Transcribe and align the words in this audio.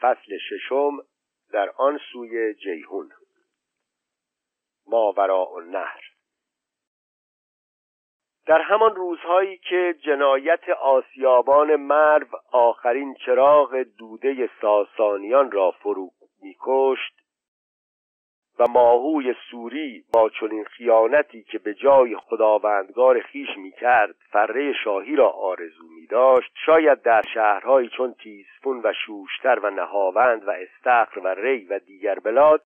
فصل 0.00 0.38
ششم 0.48 0.98
در 1.52 1.70
آن 1.76 2.00
سوی 2.12 2.54
جیهون 2.54 3.12
ماوراء 4.86 5.56
النهر. 5.56 6.00
در 8.46 8.60
همان 8.60 8.96
روزهایی 8.96 9.58
که 9.58 9.94
جنایت 10.04 10.68
آسیابان 10.68 11.76
مرو 11.76 12.26
آخرین 12.52 13.14
چراغ 13.14 13.82
دوده 13.98 14.50
ساسانیان 14.60 15.50
را 15.50 15.70
فرو 15.70 16.10
میکشت 16.42 17.25
و 18.58 18.64
ماهوی 18.68 19.34
سوری 19.50 20.04
با 20.12 20.30
چنین 20.40 20.64
خیانتی 20.64 21.42
که 21.42 21.58
به 21.58 21.74
جای 21.74 22.16
خداوندگار 22.16 23.20
خیش 23.20 23.48
می‌کرد 23.56 24.14
فره 24.30 24.72
شاهی 24.84 25.16
را 25.16 25.28
آرزو 25.28 25.84
می 26.00 26.06
داشت 26.06 26.52
شاید 26.66 27.02
در 27.02 27.22
شهرهایی 27.34 27.88
چون 27.88 28.14
تیسفون 28.14 28.80
و 28.84 28.92
شوشتر 29.06 29.58
و 29.58 29.70
نهاوند 29.70 30.48
و 30.48 30.50
استخر 30.50 31.18
و 31.18 31.28
ری 31.28 31.64
و 31.64 31.78
دیگر 31.78 32.18
بلاد 32.18 32.62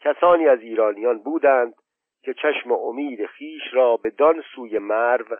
کسانی 0.00 0.48
از 0.48 0.60
ایرانیان 0.60 1.18
بودند 1.18 1.74
که 2.22 2.34
چشم 2.34 2.72
امید 2.72 3.26
خیش 3.26 3.62
را 3.72 3.96
به 3.96 4.10
دان 4.10 4.42
سوی 4.54 4.78
مرو 4.78 5.36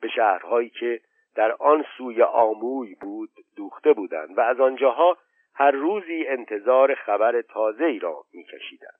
به 0.00 0.08
شهرهایی 0.08 0.68
که 0.68 1.00
در 1.34 1.52
آن 1.52 1.84
سوی 1.98 2.22
آموی 2.22 2.94
بود 2.94 3.30
دوخته 3.56 3.92
بودند 3.92 4.38
و 4.38 4.40
از 4.40 4.60
آنجاها 4.60 5.16
هر 5.54 5.70
روزی 5.70 6.26
انتظار 6.26 6.94
خبر 6.94 7.42
تازه 7.42 7.84
ای 7.84 7.98
را 7.98 8.24
میکشیدند. 8.32 8.98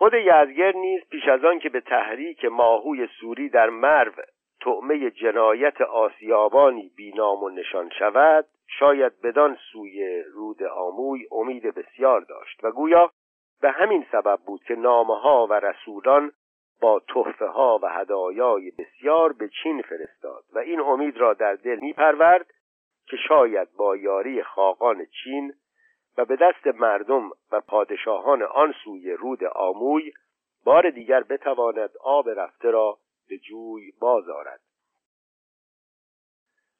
خود 0.00 0.14
یزگر 0.14 0.72
نیز 0.72 1.00
پیش 1.10 1.28
از 1.28 1.44
آن 1.44 1.58
که 1.58 1.68
به 1.68 1.80
تحریک 1.80 2.44
ماهوی 2.44 3.08
سوری 3.20 3.48
در 3.48 3.70
مرو 3.70 4.12
طعمه 4.60 5.10
جنایت 5.10 5.80
آسیابانی 5.80 6.90
بینام 6.96 7.42
و 7.42 7.48
نشان 7.48 7.90
شود 7.98 8.46
شاید 8.78 9.20
بدان 9.22 9.56
سوی 9.72 10.22
رود 10.22 10.62
آموی 10.62 11.26
امید 11.32 11.62
بسیار 11.62 12.20
داشت 12.20 12.64
و 12.64 12.70
گویا 12.70 13.10
به 13.60 13.70
همین 13.70 14.06
سبب 14.12 14.38
بود 14.46 14.64
که 14.64 14.74
نامه 14.74 15.46
و 15.50 15.52
رسولان 15.52 16.32
با 16.80 17.02
تحفه 17.08 17.46
ها 17.46 17.78
و 17.82 17.88
هدایای 17.88 18.70
بسیار 18.78 19.32
به 19.32 19.48
چین 19.62 19.82
فرستاد 19.82 20.44
و 20.52 20.58
این 20.58 20.80
امید 20.80 21.16
را 21.16 21.34
در 21.34 21.54
دل 21.54 21.78
می 21.80 21.92
پرورد 21.92 22.46
که 23.06 23.16
شاید 23.28 23.68
با 23.78 23.96
یاری 23.96 24.42
خاقان 24.42 25.06
چین 25.24 25.52
و 26.20 26.24
به 26.24 26.36
دست 26.36 26.66
مردم 26.66 27.30
و 27.52 27.60
پادشاهان 27.60 28.42
آن 28.42 28.74
سوی 28.84 29.12
رود 29.12 29.44
آموی 29.44 30.12
بار 30.64 30.90
دیگر 30.90 31.22
بتواند 31.22 31.90
آب 32.04 32.28
رفته 32.28 32.70
را 32.70 32.98
به 33.28 33.38
جوی 33.38 33.92
بازارد 34.00 34.60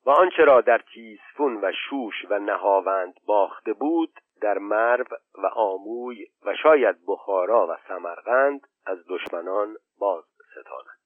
و 0.07 0.11
آنچه 0.11 0.45
را 0.45 0.61
در 0.61 0.79
تیسفون 0.79 1.57
و 1.63 1.73
شوش 1.73 2.15
و 2.31 2.39
نهاوند 2.39 3.15
باخته 3.27 3.73
بود 3.73 4.21
در 4.43 4.59
مرو 4.59 5.05
و 5.35 5.47
آموی 5.47 6.27
و 6.47 6.57
شاید 6.63 6.97
بخارا 7.07 7.67
و 7.67 7.77
سمرقند 7.89 8.61
از 8.87 8.99
دشمنان 9.09 9.77
باز 9.99 10.25
ستاند 10.51 11.01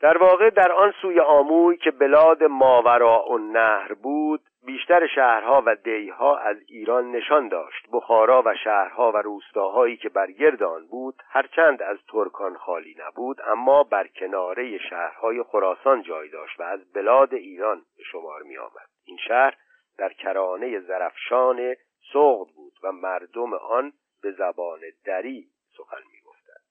در 0.00 0.18
واقع 0.18 0.50
در 0.50 0.72
آن 0.72 0.92
سوی 1.02 1.20
آموی 1.20 1.76
که 1.76 1.90
بلاد 1.90 2.42
ماوراء 2.42 3.32
النهر 3.32 3.94
بود 3.94 4.40
بیشتر 4.66 5.06
شهرها 5.06 5.62
و 5.66 5.76
دیها 5.76 6.38
از 6.38 6.56
ایران 6.66 7.10
نشان 7.10 7.48
داشت. 7.48 7.86
بخارا 7.92 8.42
و 8.46 8.54
شهرها 8.64 9.12
و 9.12 9.16
روستاهایی 9.16 9.96
که 9.96 10.08
بر 10.08 10.30
گرد 10.30 10.62
آن 10.62 10.86
بود 10.86 11.14
هرچند 11.28 11.82
از 11.82 11.98
ترکان 12.08 12.56
خالی 12.56 12.96
نبود 12.98 13.40
اما 13.46 13.82
بر 13.82 14.06
کناره 14.06 14.78
شهرهای 14.78 15.42
خراسان 15.42 16.02
جای 16.02 16.28
داشت 16.28 16.60
و 16.60 16.62
از 16.62 16.92
بلاد 16.92 17.34
ایران 17.34 17.82
به 17.96 18.02
شمار 18.02 18.42
می 18.42 18.58
آمد 18.58 18.88
این 19.04 19.18
شهر 19.28 19.56
در 19.98 20.12
کرانه 20.12 20.80
زرفشان 20.80 21.74
سغد 22.12 22.52
بود 22.54 22.72
و 22.82 22.92
مردم 22.92 23.54
آن 23.54 23.92
به 24.22 24.32
زبان 24.32 24.80
دری 25.04 25.48
سخن 25.76 26.02
می 26.12 26.20
گفتند 26.26 26.64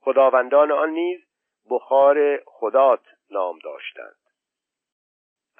خداوندان 0.00 0.72
آن 0.72 0.90
نیز 0.90 1.20
بخار 1.70 2.42
خدات 2.46 3.00
نام 3.30 3.58
داشتند. 3.64 4.21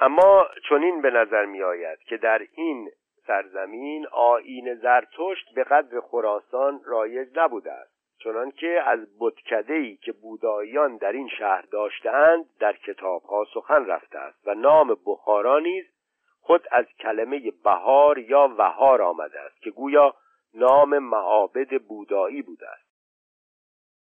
اما 0.01 0.49
چنین 0.69 1.03
به 1.03 1.11
نظر 1.11 1.45
می 1.45 1.63
آید 1.63 1.99
که 1.99 2.17
در 2.17 2.47
این 2.55 2.91
سرزمین 3.27 4.07
آین 4.13 4.75
زرتشت 4.75 5.55
به 5.55 5.65
قدر 5.65 6.01
خراسان 6.01 6.81
رایج 6.85 7.29
نبوده 7.39 7.73
است 7.73 7.93
چنانکه 8.19 8.83
از 8.87 8.99
ای 9.69 9.97
که 9.97 10.13
بوداییان 10.13 10.97
در 10.97 11.13
این 11.13 11.29
شهر 11.29 11.63
داشتهاند 11.71 12.45
در 12.61 12.73
کتابها 12.73 13.45
سخن 13.55 13.87
رفته 13.87 14.19
است 14.19 14.49
و 14.49 14.55
نام 14.55 14.97
بخارا 15.07 15.59
نیز 15.59 15.85
خود 16.41 16.67
از 16.71 16.87
کلمه 17.01 17.53
بهار 17.65 18.19
یا 18.19 18.55
وهار 18.59 19.03
آمده 19.03 19.41
است 19.41 19.63
که 19.63 19.71
گویا 19.71 20.15
نام 20.55 20.99
معابد 20.99 21.83
بودایی 21.83 22.43
بوده 22.43 22.69
است. 22.69 22.92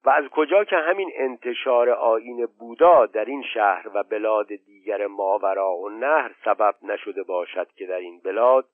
و 0.06 0.10
از 0.10 0.24
کجا 0.32 0.64
که 0.64 0.76
همین 0.76 1.12
انتشار 1.16 1.90
آین 1.90 2.46
بودا 2.60 3.06
در 3.06 3.26
این 3.26 3.44
شهر 3.54 3.88
و 3.94 4.04
بلاد 4.04 4.48
دیگر 4.48 5.08
ماورا 5.08 5.76
و 5.76 5.90
نهر 5.90 6.36
سبب 6.46 6.76
نشده 6.84 7.24
باشد 7.24 7.68
که 7.72 7.86
در 7.86 7.98
این 7.98 8.20
بلاد 8.20 8.66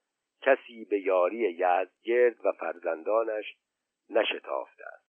کسی 0.42 0.86
به 0.86 1.00
یاری 1.00 1.38
یزدگرد 1.38 2.46
و 2.46 2.52
فرزندانش 2.52 3.56
نشتافته 4.10 4.84
است. 4.94 5.08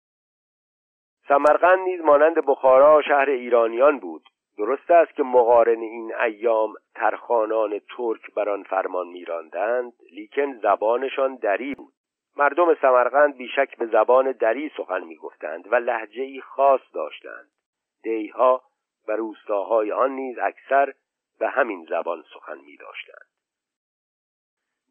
سمرقند 1.28 1.78
نیز 1.78 2.00
مانند 2.00 2.46
بخارا 2.46 3.02
شهر 3.02 3.30
ایرانیان 3.30 3.98
بود. 3.98 4.22
درست 4.58 4.90
است 4.90 5.14
که 5.14 5.22
مقارن 5.22 5.80
این 5.80 6.14
ایام 6.14 6.74
ترخانان 6.94 7.80
ترک 7.96 8.34
بر 8.34 8.48
آن 8.48 8.62
فرمان 8.62 9.06
میراندند 9.06 9.92
لیکن 10.12 10.58
زبانشان 10.58 11.36
دری 11.36 11.74
بود. 11.74 11.92
مردم 12.38 12.74
سمرقند 12.74 13.36
بیشک 13.36 13.76
به 13.76 13.86
زبان 13.86 14.32
دری 14.32 14.70
سخن 14.76 15.04
می‌گفتند 15.04 15.72
و 15.72 15.74
لحجه 15.74 16.22
ای 16.22 16.40
خاص 16.40 16.80
داشتند 16.94 17.50
دیها 18.02 18.62
و 19.08 19.12
روستاهای 19.12 19.92
آن 19.92 20.10
نیز 20.10 20.38
اکثر 20.38 20.94
به 21.38 21.48
همین 21.48 21.86
زبان 21.90 22.24
سخن 22.34 22.58
می 22.66 22.76
داشتند. 22.76 23.28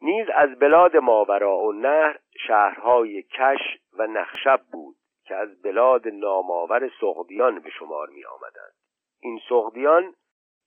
نیز 0.01 0.27
از 0.35 0.59
بلاد 0.59 0.97
ماورا 0.97 1.57
و 1.57 1.71
نهر 1.71 2.19
شهرهای 2.47 3.23
کش 3.23 3.77
و 3.93 4.07
نخشب 4.07 4.61
بود 4.71 4.95
که 5.25 5.35
از 5.35 5.61
بلاد 5.61 6.07
نامآور 6.07 6.91
سغدیان 7.01 7.59
به 7.59 7.69
شمار 7.69 8.09
می 8.09 8.25
آمدند. 8.25 8.73
این 9.21 9.39
سغدیان 9.49 10.13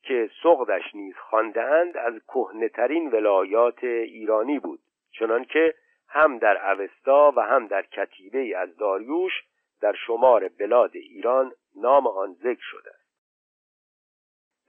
که 0.03 0.31
سغدش 0.43 0.95
نیز 0.95 1.15
خواندهاند 1.17 1.97
از 1.97 2.15
کهنهترین 2.29 3.11
ولایات 3.11 3.85
ایرانی 3.85 4.59
بود 4.59 4.81
چنانکه 5.13 5.75
هم 6.11 6.39
در 6.39 6.71
اوستا 6.71 7.33
و 7.37 7.41
هم 7.41 7.67
در 7.67 7.83
کتیبه 7.83 8.59
از 8.59 8.77
داریوش 8.77 9.33
در 9.81 9.93
شمار 10.07 10.49
بلاد 10.49 10.91
ایران 10.95 11.53
نام 11.77 12.07
آن 12.07 12.33
ذکر 12.33 12.63
شده 12.63 12.91
است. 12.91 13.11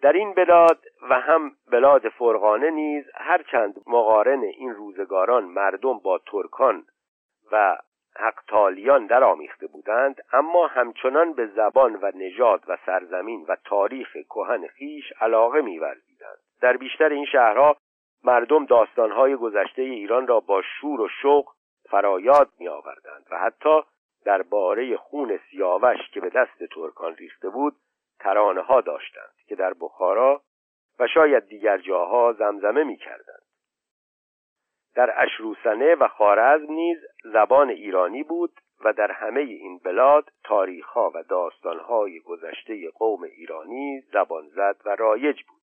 در 0.02 0.14
این 0.14 0.34
بلاد 0.34 0.80
و 1.10 1.20
هم 1.20 1.52
بلاد 1.72 2.10
فرغانه 2.10 2.70
نیز 2.70 3.06
هرچند 3.16 3.82
مقارن 3.88 4.44
این 4.44 4.74
روزگاران 4.74 5.44
مردم 5.44 6.00
با 6.00 6.18
ترکان 6.18 6.86
و 7.52 7.78
حقتالیان 8.16 9.06
در 9.06 9.24
آمیخته 9.24 9.68
بودند 9.68 10.24
اما 10.34 10.68
همچنان 10.68 11.34
به 11.34 11.48
زبان 11.48 11.96
و 12.02 12.12
نژاد 12.16 12.64
و 12.68 12.78
سرزمین 12.86 13.46
و 13.48 13.56
تاریخ 13.66 14.12
کهن 14.12 14.68
خیش 14.68 15.14
علاقه 15.22 15.62
می‌ورزیدند. 15.62 16.38
در 16.62 16.78
بیشتر 16.78 17.10
این 17.10 17.26
شهرها 17.26 17.78
مردم 18.24 18.66
داستانهای 18.66 19.36
گذشته 19.36 19.82
ایران 19.82 20.28
را 20.28 20.40
با 20.40 20.62
شور 20.62 21.02
و 21.02 21.08
شوق 21.22 21.54
فرایاد 21.90 22.50
می 22.60 22.68
آوردند 22.68 23.28
و 23.32 23.38
حتی 23.38 23.82
درباره 24.26 24.98
خون 24.98 25.40
سیاوش 25.52 26.10
که 26.14 26.20
به 26.20 26.30
دست 26.30 26.64
ترکان 26.76 27.16
ریخته 27.16 27.50
بود 27.50 27.76
ترانه 28.20 28.62
ها 28.62 28.82
داشتند 28.82 29.34
که 29.48 29.56
در 29.56 29.74
بخارا 29.74 30.42
و 31.00 31.08
شاید 31.08 31.48
دیگر 31.48 31.78
جاها 31.78 32.34
زمزمه 32.34 32.84
می 32.84 32.98
کردند. 32.98 33.42
در 34.96 35.14
اشروسنه 35.24 35.96
و 35.96 36.08
خارزم 36.08 36.74
نیز 36.74 36.98
زبان 37.24 37.70
ایرانی 37.70 38.24
بود 38.24 38.52
و 38.86 38.94
در 38.94 39.12
همه 39.12 39.40
این 39.40 39.78
بلاد 39.78 40.30
تاریخها 40.44 41.12
و 41.16 41.24
داستانهای 41.24 42.20
گذشته 42.20 42.90
قوم 42.90 43.24
ایرانی 43.24 44.02
زبان 44.14 44.48
زد 44.48 44.78
و 44.86 44.96
رایج 44.96 45.44
بود. 45.44 45.61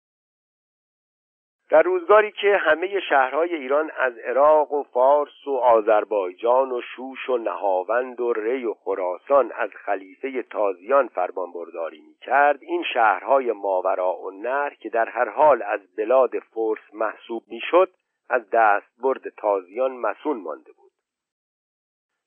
در 1.71 1.83
روزگاری 1.83 2.33
که 2.33 2.57
همه 2.57 3.01
شهرهای 3.01 3.55
ایران 3.55 3.91
از 3.99 4.19
عراق 4.19 4.73
و 4.73 4.83
فارس 4.83 5.47
و 5.47 5.57
آذربایجان 5.57 6.73
و 6.73 6.81
شوش 6.81 7.29
و 7.29 7.37
نهاوند 7.37 8.21
و 8.21 8.33
ری 8.33 8.65
و 8.65 8.75
خراسان 8.75 9.53
از 9.53 9.71
خلیفه 9.85 10.43
تازیان 10.43 11.09
فرمانبرداری 11.09 12.01
می‌کرد 12.01 12.63
این 12.63 12.85
شهرهای 12.93 13.53
ماورا 13.53 14.17
و 14.17 14.31
نهر 14.31 14.75
که 14.75 14.89
در 14.89 15.09
هر 15.09 15.29
حال 15.29 15.63
از 15.63 15.81
بلاد 15.97 16.39
فرس 16.39 16.95
محسوب 16.95 17.43
می‌شد 17.49 17.91
از 18.31 18.51
دستبرد 18.51 19.29
تازیان 19.29 19.93
مسون 19.93 20.37
مانده 20.37 20.73
بود. 20.73 20.88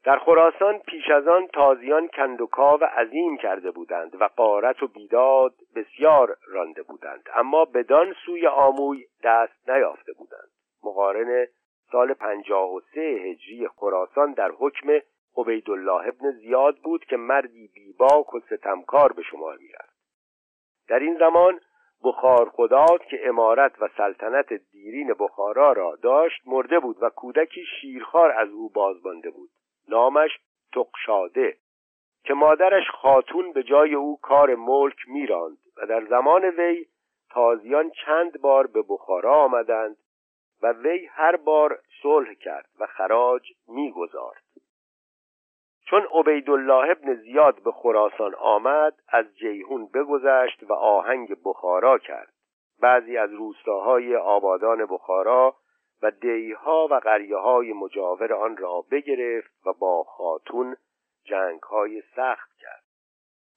در 0.04 0.18
خراسان 0.18 0.80
پیش 0.80 1.10
از 1.10 1.28
آن 1.28 1.48
تازیان 1.48 2.08
کندوکاو 2.08 2.84
عظیم 2.84 3.38
کرده 3.38 3.72
بودند 3.72 4.22
و 4.22 4.30
قارت 4.36 4.84
و 4.84 4.88
بیداد 4.88 5.56
بسیار 5.76 6.38
رانده 6.48 6.84
بودند. 6.84 7.30
اما 7.36 7.66
بدان 7.66 8.16
سوی 8.26 8.48
آموی 8.48 9.06
دست 9.24 9.70
نیافته 9.70 10.14
بودند. 10.14 10.50
مقارن 10.84 11.48
سال 11.92 12.14
پنجاه 12.14 12.74
و 12.74 12.80
سه 12.94 13.02
هجری 13.02 13.68
خراسان 13.68 14.34
در 14.34 14.52
حکم 14.52 15.00
عبیدالله 15.38 16.08
ابن 16.08 16.32
زیاد 16.32 16.78
بود 16.78 17.06
که 17.06 17.18
مردی 17.18 17.68
بیباک 17.68 18.34
و 18.34 18.40
ستمکار 18.40 19.14
به 19.14 19.22
شمار 19.22 19.58
می‌رفت. 19.58 20.02
در 20.88 21.00
این 21.00 21.18
زمان 21.18 21.60
بخار 22.04 22.50
خدا 22.50 22.86
که 23.10 23.28
امارت 23.28 23.82
و 23.82 23.90
سلطنت 23.98 24.54
دیرین 24.54 25.14
بخارا 25.20 25.72
را 25.72 25.98
داشت 26.04 26.42
مرده 26.46 26.80
بود 26.80 26.98
و 27.02 27.10
کودکی 27.10 27.66
شیرخوار 27.82 28.32
از 28.32 28.50
او 28.50 28.70
بازمانده 28.70 29.30
بود. 29.30 29.50
نامش 29.92 30.40
تقشاده 30.74 31.58
که 32.24 32.34
مادرش 32.34 32.90
خاتون 32.90 33.54
به 33.54 33.64
جای 33.64 33.96
او 33.96 34.20
کار 34.22 34.56
ملک 34.56 34.98
میراند 35.08 35.58
و 35.78 35.86
در 35.86 36.06
زمان 36.06 36.46
وی 36.46 36.86
تازیان 37.30 37.92
چند 38.06 38.42
بار 38.42 38.68
به 38.68 38.84
بخارا 38.90 39.36
آمدند 39.36 39.98
و 40.62 40.72
وی 40.72 41.06
هر 41.06 41.36
بار 41.36 41.80
صلح 42.02 42.34
کرد 42.34 42.70
و 42.80 42.86
خراج 42.86 43.54
می‌گذارد. 43.68 44.44
چون 45.86 46.08
عبیدالله 46.14 46.92
ابن 46.92 47.14
زیاد 47.14 47.64
به 47.64 47.72
خراسان 47.72 48.36
آمد 48.36 48.94
از 49.08 49.38
جیهون 49.38 49.86
بگذشت 49.94 50.64
و 50.64 50.74
آهنگ 50.74 51.38
بخارا 51.46 51.98
کرد. 51.98 52.34
بعضی 52.82 53.18
از 53.18 53.34
روستاهای 53.34 54.16
آبادان 54.16 54.86
بخارا 54.86 55.56
و 56.02 56.12
دیها 56.12 56.88
و 56.92 56.94
قریه 56.94 57.38
های 57.38 57.74
مجاور 57.74 58.34
آن 58.34 58.58
را 58.58 58.82
بگرفت 58.92 59.52
و 59.66 59.74
با 59.74 60.04
خاتون 60.04 60.78
جنگ 61.24 61.62
های 61.62 62.04
سخت 62.16 62.50
کرد. 62.60 62.84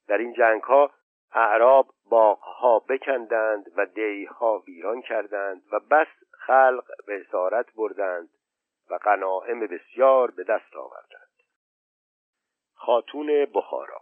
در 0.07 0.17
این 0.17 0.33
جنگ 0.33 0.61
ها 0.61 0.91
اعراب 1.33 1.87
باغها 2.09 2.79
بکندند 2.79 3.71
و 3.77 3.85
دیها 3.85 4.63
ویران 4.67 5.01
کردند 5.01 5.63
و 5.71 5.79
بس 5.79 6.07
خلق 6.31 6.85
به 7.07 7.21
اسارت 7.21 7.73
بردند 7.75 8.29
و 8.89 8.97
غنائم 8.97 9.59
بسیار 9.59 10.31
به 10.31 10.43
دست 10.43 10.75
آوردند. 10.75 11.29
خاتون 12.75 13.45
بخارا 13.45 14.01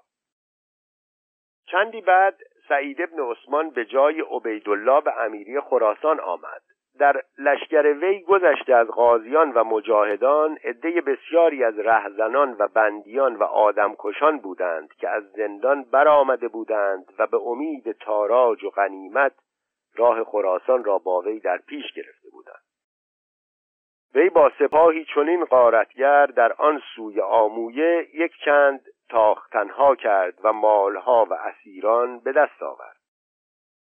چندی 1.66 2.01
بعد 2.01 2.39
سعید 2.69 3.01
ابن 3.01 3.19
عثمان 3.19 3.69
به 3.69 3.86
جای 3.86 4.22
عبیدالله 4.22 5.01
به 5.01 5.22
امیری 5.22 5.60
خراسان 5.60 6.19
آمد. 6.19 6.62
در 7.00 7.22
لشکر 7.38 7.94
وی 8.01 8.19
گذشته 8.19 8.75
از 8.75 8.88
غازیان 8.88 9.51
و 9.51 9.63
مجاهدان 9.63 10.57
عده 10.63 11.01
بسیاری 11.01 11.63
از 11.63 11.80
رهزنان 11.80 12.56
و 12.60 12.68
بندیان 12.68 13.36
و 13.36 13.44
آدمکشان 13.44 14.38
بودند 14.40 14.94
که 14.94 15.10
از 15.10 15.24
زندان 15.31 15.84
برآمده 15.84 16.48
بودند 16.48 17.13
و 17.19 17.28
به 17.28 17.38
امید 17.38 17.92
تاراج 17.92 18.63
و 18.63 18.69
غنیمت 18.69 19.34
راه 19.95 20.24
خراسان 20.24 20.84
را 20.84 20.98
با 20.98 21.19
وی 21.19 21.40
در 21.40 21.57
پیش 21.57 21.94
گرفته 21.94 22.30
بودند. 22.31 22.63
وی 24.16 24.30
با 24.30 24.51
سپاهی 24.60 25.06
چنین 25.16 25.46
غارتگر 25.46 26.25
در 26.25 26.54
آن 26.54 26.81
سوی 26.96 27.22
آمویه 27.22 28.07
یک 28.13 28.31
چند 28.46 28.81
تاختنها 29.10 29.96
کرد 29.96 30.34
و 30.44 30.54
مالها 30.54 31.28
و 31.30 31.34
اسیران 31.34 32.19
به 32.19 32.31
دست 32.31 32.63
آورد. 32.63 33.02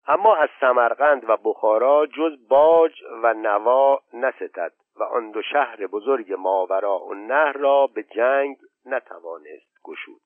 اما 0.08 0.36
از 0.36 0.48
سمرقند 0.60 1.30
و 1.30 1.36
بخارا 1.44 2.06
جز 2.06 2.48
باج 2.48 2.92
و 3.22 3.34
نوا 3.34 4.00
نستد 4.12 4.72
و 4.96 5.02
آن 5.02 5.30
دو 5.30 5.42
شهر 5.42 5.86
بزرگ 5.86 6.32
ماورا 6.32 6.98
و 6.98 7.14
نهر 7.14 7.52
را 7.52 7.86
به 7.86 8.02
جنگ 8.02 8.56
نتوانست 8.86 9.82
گشود. 9.84 10.20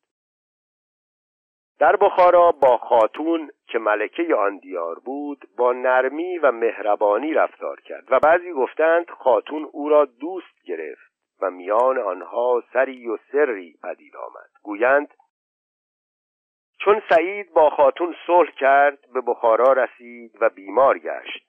در 1.79 1.97
بخارا 1.97 2.53
با 2.53 2.77
خاتون 2.77 3.51
که 3.67 3.79
ملکه 3.79 4.35
آن 4.35 4.59
دیار 4.59 4.99
بود 4.99 5.49
با 5.57 5.73
نرمی 5.73 6.39
و 6.39 6.53
مهربانی 6.53 7.35
رفتار 7.35 7.81
کرد 7.81 8.05
و 8.13 8.19
بعضی 8.19 8.53
گفتند 8.53 9.11
خاتون 9.11 9.69
او 9.73 9.89
را 9.89 10.05
دوست 10.05 10.65
گرفت 10.65 11.13
و 11.43 11.51
میان 11.51 11.99
آنها 11.99 12.63
سری 12.73 13.09
و 13.09 13.19
سری 13.33 13.75
پدید 13.83 14.17
آمد. 14.17 14.51
گویند 14.63 15.15
چون 16.85 17.03
سعید 17.09 17.53
با 17.53 17.71
خاتون 17.71 18.15
صلح 18.27 18.51
کرد 18.51 18.99
به 19.15 19.21
بخارا 19.21 19.73
رسید 19.73 20.39
و 20.41 20.49
بیمار 20.49 20.99
گشت. 20.99 21.47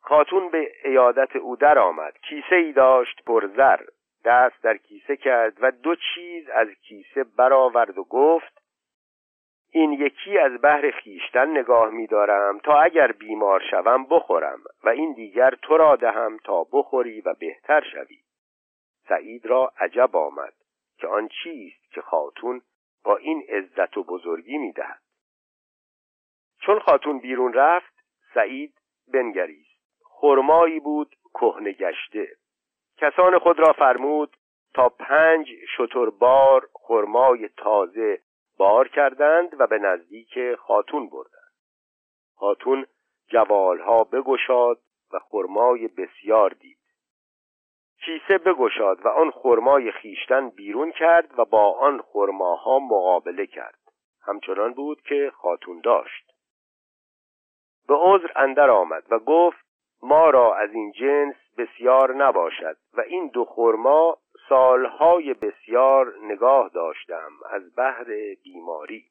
خاتون 0.00 0.50
به 0.50 0.72
ایادت 0.84 1.36
او 1.36 1.56
در 1.56 1.78
آمد 1.78 2.18
کیسه 2.28 2.56
ای 2.56 2.72
داشت 2.72 3.24
پر 3.26 3.46
زر. 3.46 3.80
دست 4.24 4.62
در 4.62 4.76
کیسه 4.76 5.16
کرد 5.16 5.52
و 5.60 5.70
دو 5.70 5.96
چیز 6.14 6.48
از 6.48 6.68
کیسه 6.68 7.24
برآورد 7.24 7.98
و 7.98 8.04
گفت 8.04 8.64
این 9.72 9.92
یکی 9.92 10.38
از 10.38 10.60
بحر 10.62 10.90
خیشتن 10.90 11.50
نگاه 11.58 11.90
می‌دارم. 11.90 12.58
تا 12.58 12.80
اگر 12.80 13.12
بیمار 13.12 13.62
شوم 13.70 14.06
بخورم 14.10 14.58
و 14.84 14.88
این 14.88 15.12
دیگر 15.12 15.50
تو 15.62 15.76
را 15.76 15.96
دهم 15.96 16.38
تا 16.44 16.66
بخوری 16.72 17.20
و 17.20 17.34
بهتر 17.34 17.84
شوی. 17.92 18.18
سعید 19.08 19.46
را 19.46 19.72
عجب 19.78 20.16
آمد 20.16 20.52
که 20.98 21.06
آن 21.06 21.28
چیست 21.28 21.92
که 21.92 22.00
خاتون 22.00 22.62
با 23.04 23.16
این 23.16 23.42
عزت 23.48 23.96
و 23.96 24.04
بزرگی 24.04 24.58
می‌دهد. 24.58 25.02
چون 26.60 26.80
خاتون 26.80 27.18
بیرون 27.18 27.52
رفت 27.52 27.94
سعید 28.34 28.74
بنگریست. 29.12 30.00
خرمایی 30.04 30.80
بود 30.80 31.16
کهنه 31.34 31.72
گشته. 31.72 32.28
کسان 32.96 33.38
خود 33.38 33.58
را 33.58 33.72
فرمود 33.72 34.36
تا 34.74 34.88
پنج 34.88 35.48
شتربار 35.76 36.68
خرمای 36.74 37.48
تازه 37.48 38.20
بار 38.56 38.88
کردند 38.88 39.60
و 39.60 39.66
به 39.66 39.78
نزدیک 39.78 40.54
خاتون 40.54 41.08
بردند. 41.08 41.52
خاتون 42.36 42.86
جوالها 43.28 44.04
بگشاد 44.04 44.80
و 45.12 45.18
خرمای 45.18 45.88
بسیار 45.88 46.50
دید. 46.50 46.83
کیسه 48.04 48.38
بگشاد 48.38 49.06
و 49.06 49.08
آن 49.08 49.30
خرمای 49.30 49.92
خیشتن 49.92 50.48
بیرون 50.48 50.92
کرد 50.92 51.38
و 51.38 51.44
با 51.44 51.78
آن 51.78 52.00
خرماها 52.12 52.78
مقابله 52.78 53.46
کرد. 53.46 53.78
همچنان 54.26 54.72
بود 54.72 55.02
که 55.02 55.32
خاتون 55.34 55.80
داشت. 55.80 56.32
به 57.88 57.94
عذر 57.94 58.28
اندر 58.36 58.70
آمد 58.70 59.04
و 59.10 59.18
گفت 59.18 59.64
ما 60.02 60.30
را 60.30 60.56
از 60.56 60.70
این 60.72 60.92
جنس 60.92 61.34
بسیار 61.58 62.14
نباشد 62.14 62.76
و 62.94 63.00
این 63.00 63.28
دو 63.28 63.44
خرما 63.44 64.18
سالهای 64.48 65.34
بسیار 65.34 66.14
نگاه 66.22 66.70
داشتم 66.74 67.30
از 67.50 67.76
بحر 67.76 68.04
بیماری. 68.42 69.04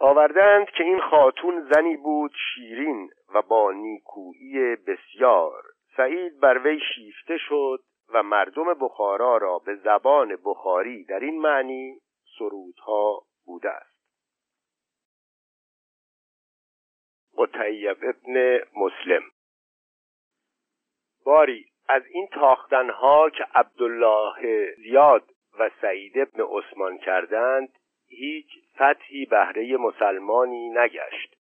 آوردند 0.00 0.66
که 0.66 0.84
این 0.84 1.00
خاتون 1.00 1.68
زنی 1.72 1.96
بود 1.96 2.32
شیرین 2.54 3.10
و 3.34 3.42
با 3.42 3.72
نیکویی 3.72 4.76
بسیار. 4.76 5.73
سعید 5.96 6.40
بر 6.40 6.58
وی 6.58 6.80
شیفته 6.94 7.38
شد 7.38 7.80
و 8.08 8.22
مردم 8.22 8.74
بخارا 8.74 9.36
را 9.36 9.58
به 9.58 9.74
زبان 9.74 10.36
بخاری 10.44 11.04
در 11.04 11.20
این 11.20 11.40
معنی 11.40 12.00
سرودها 12.38 13.22
بوده 13.44 13.70
است. 13.70 13.94
قطیب 17.38 17.96
ابن 18.02 18.60
مسلم 18.76 19.22
باری 21.24 21.66
از 21.88 22.02
این 22.06 22.28
تاختنها 22.32 23.30
که 23.30 23.46
عبدالله 23.54 24.74
زیاد 24.76 25.30
و 25.58 25.70
سعید 25.80 26.18
ابن 26.18 26.42
عثمان 26.42 26.98
کردند 26.98 27.78
هیچ 28.08 28.46
فتحی 28.74 29.26
بهره 29.26 29.76
مسلمانی 29.76 30.70
نگشت. 30.70 31.36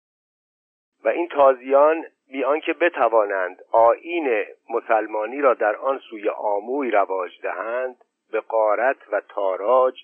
و 1.04 1.08
این 1.08 1.28
تازیان 1.28 2.06
بی 2.32 2.44
آنکه 2.44 2.74
بتوانند 2.74 3.62
آیین 3.72 4.46
مسلمانی 4.70 5.42
را 5.42 5.54
در 5.54 5.76
آن 5.76 6.00
سوی 6.10 6.30
آموی 6.30 6.92
رواج 6.92 7.42
دهند 7.42 7.96
به 8.32 8.40
قارت 8.40 8.98
و 9.12 9.22
تاراج 9.22 10.04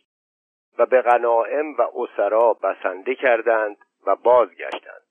و 0.77 0.85
به 0.85 1.01
غنائم 1.01 1.73
و 1.73 1.81
اسرا 1.95 2.53
بسنده 2.53 3.15
کردند 3.15 3.77
و 4.05 4.15
بازگشتند. 4.15 5.01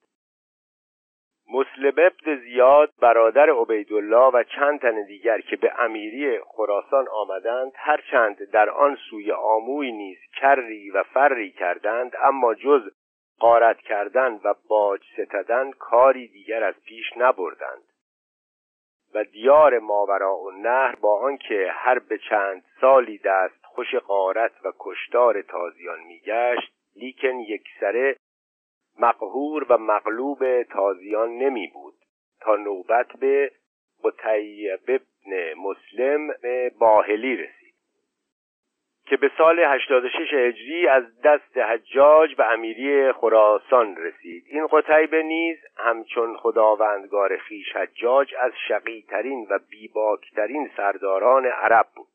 مسلم 1.52 1.92
ابن 1.98 2.36
زیاد 2.40 2.92
برادر 3.00 3.50
عبیدالله 3.50 4.30
و 4.34 4.42
چند 4.42 4.80
تن 4.80 5.04
دیگر 5.04 5.40
که 5.40 5.56
به 5.56 5.72
امیری 5.78 6.40
خراسان 6.40 7.08
آمدند 7.08 7.72
هرچند 7.74 8.50
در 8.50 8.70
آن 8.70 8.96
سوی 9.10 9.32
آموی 9.32 9.92
نیز 9.92 10.18
کری 10.40 10.90
و 10.90 11.02
فری 11.02 11.50
کردند 11.50 12.12
اما 12.24 12.54
جز 12.54 12.90
قارت 13.38 13.78
کردن 13.78 14.40
و 14.44 14.54
باج 14.68 15.00
ستدن 15.12 15.70
کاری 15.70 16.28
دیگر 16.28 16.64
از 16.64 16.74
پیش 16.84 17.06
نبردند. 17.16 17.82
و 19.14 19.24
دیار 19.24 19.78
ماورا 19.78 20.36
و 20.38 20.50
نهر 20.50 20.94
با 21.00 21.20
آنکه 21.20 21.70
هر 21.72 21.98
به 21.98 22.18
چند 22.18 22.64
سالی 22.80 23.18
دست 23.24 23.64
خوش 23.64 23.94
قارت 23.94 24.52
و 24.64 24.72
کشتار 24.78 25.42
تازیان 25.42 26.00
میگشت 26.00 26.72
لیکن 26.96 27.38
یکسره 27.38 28.16
مقهور 28.98 29.66
و 29.68 29.78
مغلوب 29.78 30.62
تازیان 30.62 31.30
نمی 31.30 31.66
بود 31.66 31.94
تا 32.40 32.56
نوبت 32.56 33.12
به 33.20 33.52
قطیب 34.04 34.80
ابن 34.88 35.54
مسلم 35.54 36.34
باهلی 36.78 37.36
رسید. 37.36 37.57
که 39.08 39.16
به 39.16 39.30
سال 39.38 39.60
86 39.60 40.32
هجری 40.32 40.88
از 40.88 41.20
دست 41.20 41.56
حجاج 41.56 42.34
به 42.34 42.52
امیری 42.52 43.12
خراسان 43.12 43.96
رسید. 43.96 44.44
این 44.46 44.66
قتیبه 44.66 45.22
نیز 45.22 45.58
همچون 45.76 46.36
خداوندگار 46.36 47.36
خیش 47.36 47.76
حجاج 47.76 48.34
از 48.40 48.52
شقیترین 48.68 49.46
و 49.50 49.58
بیباکترین 49.70 50.70
سرداران 50.76 51.46
عرب 51.46 51.86
بود. 51.96 52.08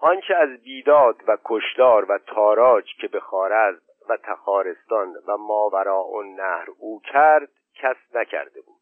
آنچه 0.00 0.34
از 0.34 0.62
بیداد 0.62 1.16
و 1.26 1.36
کشدار 1.44 2.04
و 2.04 2.18
تاراج 2.18 2.84
که 3.00 3.08
به 3.08 3.20
خارزم 3.20 3.82
و 4.08 4.16
تخارستان 4.16 5.14
و 5.26 5.36
ماوراء 5.36 6.22
نهر 6.22 6.66
او 6.78 7.00
کرد 7.00 7.48
کس 7.74 7.96
نکرده 8.14 8.60
بود. 8.60 8.80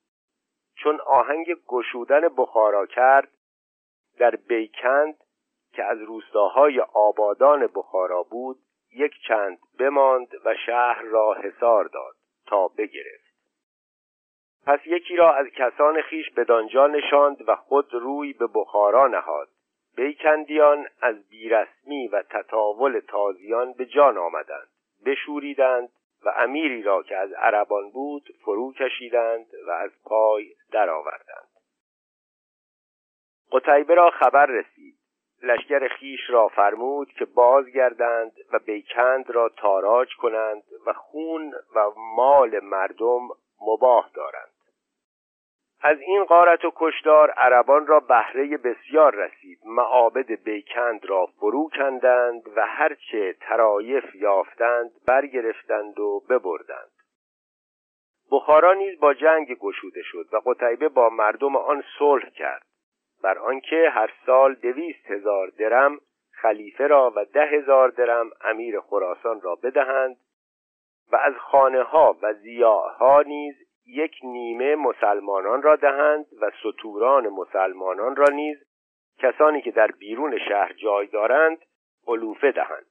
چون 0.77 1.01
آهنگ 1.01 1.57
گشودن 1.67 2.21
بخارا 2.37 2.87
کرد 2.87 3.29
در 4.19 4.31
بیکند 4.31 5.15
که 5.79 5.85
از 5.85 6.03
روستاهای 6.03 6.81
آبادان 6.81 7.67
بخارا 7.75 8.23
بود 8.23 8.59
یک 8.95 9.13
چند 9.29 9.59
بماند 9.79 10.29
و 10.45 10.55
شهر 10.67 11.03
را 11.03 11.35
حصار 11.35 11.85
داد 11.85 12.15
تا 12.47 12.69
بگرفت. 12.69 13.35
پس 14.67 14.81
یکی 14.87 15.17
را 15.17 15.35
از 15.35 15.47
کسان 15.47 16.03
خیش 16.03 16.31
بدانجا 16.31 16.87
نشاند 16.87 17.49
و 17.49 17.57
خود 17.57 17.95
روی 17.95 18.33
به 18.33 18.47
بخارا 18.55 19.07
نهاد. 19.07 19.49
بیکندیان 19.97 20.87
از 21.01 21.29
بیرسمی 21.29 22.09
و 22.09 22.23
تطاول 22.23 23.01
تازیان 23.09 23.73
به 23.73 23.87
جان 23.87 24.19
آمدند. 24.19 24.69
بشوریدند 25.07 25.89
و 26.25 26.33
امیری 26.37 26.83
را 26.83 27.03
که 27.03 27.17
از 27.17 27.33
عربان 27.33 27.91
بود 27.91 28.29
فرو 28.45 28.73
کشیدند 28.73 29.47
و 29.67 29.71
از 29.71 29.91
پای 30.05 30.55
درآوردند. 30.73 31.49
قتیبه 33.53 33.95
را 33.95 34.11
خبر 34.11 34.47
رسید. 34.47 34.98
لشکر 35.43 35.89
خیش 35.89 36.31
را 36.31 36.49
فرمود 36.49 37.13
که 37.13 37.25
بازگردند 37.25 38.33
و 38.53 38.59
بیکند 38.59 39.31
را 39.31 39.49
تاراج 39.49 40.09
کنند 40.17 40.63
و 40.87 40.93
خون 40.93 41.55
و 41.75 41.91
مال 42.17 42.61
مردم 42.61 43.29
مباه 43.61 44.11
دارند. 44.15 44.53
از 45.81 46.01
این 46.01 46.25
قارت 46.25 46.65
و 46.65 46.73
کشدار 46.77 47.31
عربان 47.31 47.87
را 47.87 48.01
بهره 48.01 48.57
بسیار 48.57 49.15
رسید. 49.15 49.59
معابد 49.65 50.27
بیکند 50.27 51.07
را 51.07 51.27
فرو 51.27 51.69
کندند 51.77 52.43
و 52.57 52.67
هرچه 52.67 53.37
ترایف 53.41 54.15
یافتند 54.15 54.91
برگرفتند 55.07 56.01
و 56.01 56.23
ببردند. 56.31 56.91
بخارا 58.33 58.75
نیز 58.75 59.01
با 59.01 59.15
جنگ 59.15 59.59
گشوده 59.59 60.03
شد 60.03 60.27
و 60.33 60.37
قتیبه 60.47 60.89
با 60.89 61.09
مردم 61.09 61.57
آن 61.57 61.85
صلح 61.99 62.31
کرد. 62.31 62.68
بر 63.23 63.39
آنکه 63.39 63.91
هر 63.91 64.13
سال 64.27 64.55
دویست 64.55 65.11
هزار 65.11 65.49
درم 65.49 65.99
خلیفه 66.33 66.87
را 66.87 67.13
و 67.17 67.25
ده 67.25 67.47
هزار 67.47 67.89
درم 67.89 68.31
امیر 68.41 68.81
خراسان 68.81 69.41
را 69.41 69.55
بدهند 69.55 70.17
و 71.13 71.17
از 71.17 71.35
خانه 71.35 71.83
ها 71.83 72.17
و 72.23 72.35
زیاها 72.35 73.23
نیز 73.27 73.55
یک 73.87 74.13
نیمه 74.23 74.77
مسلمانان 74.77 75.63
را 75.63 75.77
دهند 75.77 76.27
و 76.41 76.51
سطوران 76.63 77.29
مسلمانان 77.29 78.17
را 78.17 78.27
نیز 78.33 78.59
کسانی 79.19 79.63
که 79.63 79.71
در 79.71 79.87
بیرون 79.87 80.39
شهر 80.49 80.73
جای 80.73 81.07
دارند 81.07 81.59
علوفه 82.07 82.53
دهند. 82.53 82.87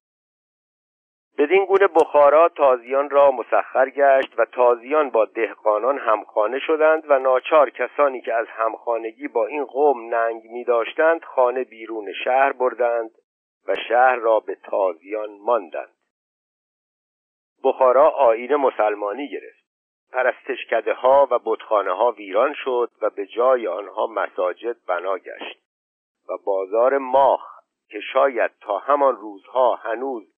بدین 1.37 1.65
گونه 1.65 1.87
بخارا 1.87 2.49
تازیان 2.49 3.09
را 3.09 3.31
مسخر 3.31 3.89
گشت 3.89 4.39
و 4.39 4.45
تازیان 4.45 5.09
با 5.09 5.25
دهقانان 5.25 5.97
همخانه 5.97 6.59
شدند 6.59 7.03
و 7.07 7.19
ناچار 7.19 7.69
کسانی 7.69 8.21
که 8.21 8.33
از 8.33 8.47
همخانگی 8.49 9.27
با 9.27 9.47
این 9.47 9.65
قوم 9.65 10.15
ننگ 10.15 10.43
می 10.43 10.63
داشتند 10.63 11.23
خانه 11.23 11.63
بیرون 11.63 12.13
شهر 12.23 12.51
بردند 12.51 13.11
و 13.67 13.75
شهر 13.89 14.15
را 14.15 14.39
به 14.39 14.55
تازیان 14.55 15.29
ماندند. 15.41 15.93
بخارا 17.63 18.09
آین 18.09 18.55
مسلمانی 18.55 19.29
گرفت. 19.29 19.67
پرستشکده 20.11 20.93
ها 20.93 21.27
و 21.31 21.39
بتخانه 21.45 21.91
ها 21.91 22.11
ویران 22.11 22.53
شد 22.53 22.91
و 23.01 23.09
به 23.09 23.25
جای 23.25 23.67
آنها 23.67 24.07
مساجد 24.07 24.75
بنا 24.87 25.17
گشت 25.17 25.59
و 26.29 26.37
بازار 26.45 26.97
ماخ 26.97 27.41
که 27.89 27.99
شاید 28.13 28.51
تا 28.61 28.77
همان 28.77 29.15
روزها 29.15 29.75
هنوز 29.75 30.36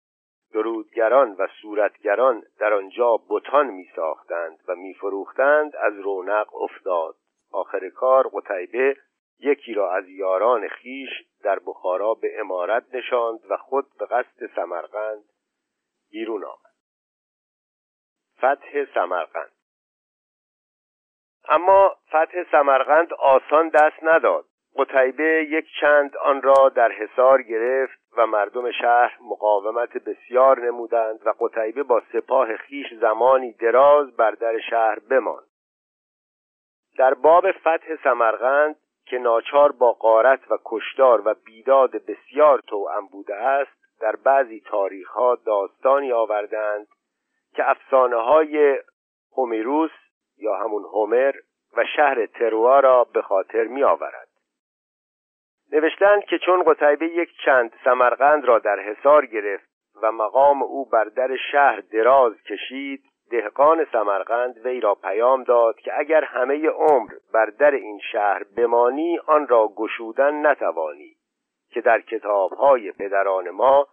درودگران 0.52 1.32
و 1.38 1.46
صورتگران 1.62 2.42
در 2.58 2.72
آنجا 2.72 3.20
بتان 3.28 3.66
می 3.66 3.88
ساختند 3.96 4.58
و 4.68 4.74
می 4.74 4.94
فروختند 4.94 5.76
از 5.76 5.98
رونق 5.98 6.54
افتاد. 6.54 7.14
آخر 7.52 7.88
کار 7.88 8.28
قتیبه 8.28 8.96
یکی 9.40 9.74
را 9.74 9.94
از 9.94 10.08
یاران 10.08 10.68
خیش 10.68 11.08
در 11.42 11.58
بخارا 11.66 12.14
به 12.14 12.40
امارت 12.40 12.84
نشاند 12.94 13.40
و 13.50 13.56
خود 13.56 13.86
به 13.98 14.06
قصد 14.06 14.46
سمرقند 14.56 15.24
بیرون 16.10 16.44
آمد. 16.44 16.74
فتح 18.38 18.84
سمرقند. 18.94 19.52
اما 21.48 21.96
فتح 22.08 22.44
سمرقند 22.50 23.12
آسان 23.12 23.68
دست 23.68 24.02
نداد. 24.02 24.44
قتیبه 24.76 25.46
یک 25.50 25.66
چند 25.80 26.16
آن 26.16 26.42
را 26.42 26.68
در 26.68 26.92
حصار 26.92 27.42
گرفت 27.42 27.97
و 28.18 28.26
مردم 28.26 28.70
شهر 28.70 29.18
مقاومت 29.20 29.92
بسیار 29.92 30.60
نمودند 30.60 31.26
و 31.26 31.34
قتیبه 31.40 31.82
با 31.82 32.02
سپاه 32.12 32.56
خیش 32.56 32.94
زمانی 32.94 33.52
دراز 33.52 34.16
بر 34.16 34.30
در 34.30 34.58
شهر 34.70 34.98
بماند. 34.98 35.48
در 36.98 37.14
باب 37.14 37.52
فتح 37.52 37.96
سمرقند 38.04 38.76
که 39.06 39.18
ناچار 39.18 39.72
با 39.72 39.92
قارت 39.92 40.50
و 40.50 40.58
کشدار 40.64 41.22
و 41.24 41.34
بیداد 41.44 41.90
بسیار 41.90 42.60
توأم 42.60 43.06
بوده 43.06 43.34
است 43.34 44.00
در 44.00 44.16
بعضی 44.16 44.60
تاریخ 44.60 45.10
ها 45.10 45.38
داستانی 45.46 46.12
آوردند 46.12 46.86
که 47.54 47.70
افسانه 47.70 48.16
های 48.16 48.78
هومیروس 49.36 49.90
یا 50.38 50.56
همون 50.56 50.82
هومر 50.82 51.34
و 51.76 51.84
شهر 51.96 52.26
تروا 52.26 52.80
را 52.80 53.04
به 53.04 53.22
خاطر 53.22 53.64
می 53.64 53.82
آورد 53.82 54.27
نوشتند 55.72 56.24
که 56.24 56.38
چون 56.38 56.62
قتیبه 56.62 57.06
یک 57.06 57.28
چند 57.44 57.72
سمرقند 57.84 58.44
را 58.44 58.58
در 58.58 58.80
حصار 58.80 59.26
گرفت 59.26 59.68
و 60.02 60.12
مقام 60.12 60.62
او 60.62 60.84
بر 60.84 61.04
در 61.04 61.36
شهر 61.52 61.80
دراز 61.80 62.42
کشید 62.42 63.02
دهقان 63.30 63.86
سمرقند 63.92 64.66
وی 64.66 64.80
را 64.80 64.94
پیام 64.94 65.42
داد 65.42 65.80
که 65.80 65.98
اگر 65.98 66.24
همه 66.24 66.68
عمر 66.68 67.10
بر 67.32 67.46
در 67.46 67.70
این 67.70 68.00
شهر 68.12 68.42
بمانی 68.56 69.18
آن 69.26 69.48
را 69.48 69.68
گشودن 69.76 70.46
نتوانی 70.46 71.16
که 71.70 71.80
در 71.80 72.00
کتابهای 72.00 72.92
پدران 72.92 73.50
ما 73.50 73.86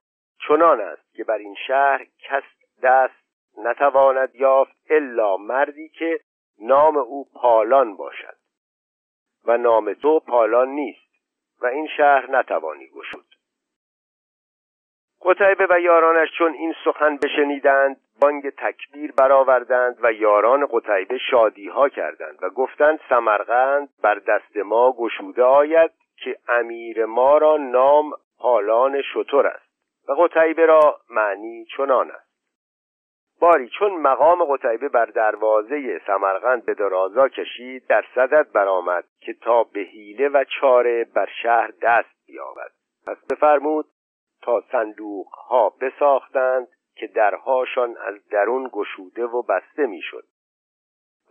چنان 0.48 0.82
است 0.82 1.14
که 1.16 1.24
بر 1.24 1.38
این 1.38 1.56
شهر 1.68 2.06
کس 2.20 2.44
دست 2.84 3.26
نتواند 3.58 4.36
یافت 4.36 4.76
الا 4.90 5.38
مردی 5.38 5.90
که 5.90 6.20
نام 6.62 6.98
او 6.98 7.26
پالان 7.34 7.96
باشد. 7.96 8.36
و 9.46 9.58
نام 9.58 9.94
تو 9.94 10.20
پالان 10.20 10.70
نیست. 10.70 11.05
و 11.62 11.66
این 11.66 11.88
شهر 11.98 12.32
نتوانی 12.32 12.88
گشود. 12.88 13.26
قتیبه 15.26 15.68
و 15.70 15.80
یارانش 15.80 16.30
چون 16.38 16.54
این 16.54 16.74
سخن 16.86 17.18
بشنیدند 17.18 17.98
بانگ 18.22 18.50
تکبیر 18.50 19.12
برآوردند 19.12 19.98
و 20.02 20.12
یاران 20.12 20.68
قتیبه 20.72 21.18
شادی 21.32 21.68
ها 21.68 21.90
کردند 21.90 22.40
و 22.42 22.50
گفتند 22.50 23.00
سمرقند 23.10 23.90
بر 24.02 24.16
دست 24.16 24.58
ما 24.58 24.92
گشوده 24.92 25.44
آید 25.44 25.92
که 26.18 26.38
امیر 26.48 27.06
ما 27.06 27.38
را 27.38 27.58
نام 27.58 28.14
پالان 28.40 29.02
شطور 29.02 29.48
است. 29.48 29.66
و 30.08 30.14
قتیبه 30.14 30.66
را 30.66 31.00
معنی 31.10 31.66
چنان 31.78 32.12
است. 32.12 32.25
باری 33.40 33.70
چون 33.70 33.94
مقام 33.94 34.46
قتیبه 34.46 34.90
بر 34.90 35.06
دروازه 35.06 36.02
سمرقند 36.08 36.66
به 36.66 36.74
درازا 36.74 37.28
کشید 37.28 37.88
در 37.88 38.06
صدد 38.16 38.52
برآمد 38.52 39.04
که 39.20 39.34
تا 39.34 39.64
به 39.64 39.80
حیله 39.80 40.30
و 40.30 40.44
چاره 40.60 41.04
بر 41.04 41.30
شهر 41.44 41.72
دست 41.82 42.28
بیابد. 42.28 42.72
پس 43.08 43.18
بفرمود 43.30 43.86
تا 44.42 44.64
صندوق 44.72 45.28
ها 45.28 45.70
بساختند 45.70 46.68
که 46.96 47.08
درهاشان 47.08 47.98
از 47.98 48.28
درون 48.28 48.70
گشوده 48.74 49.26
و 49.26 49.42
بسته 49.42 49.86
می‌شد. 49.86 50.24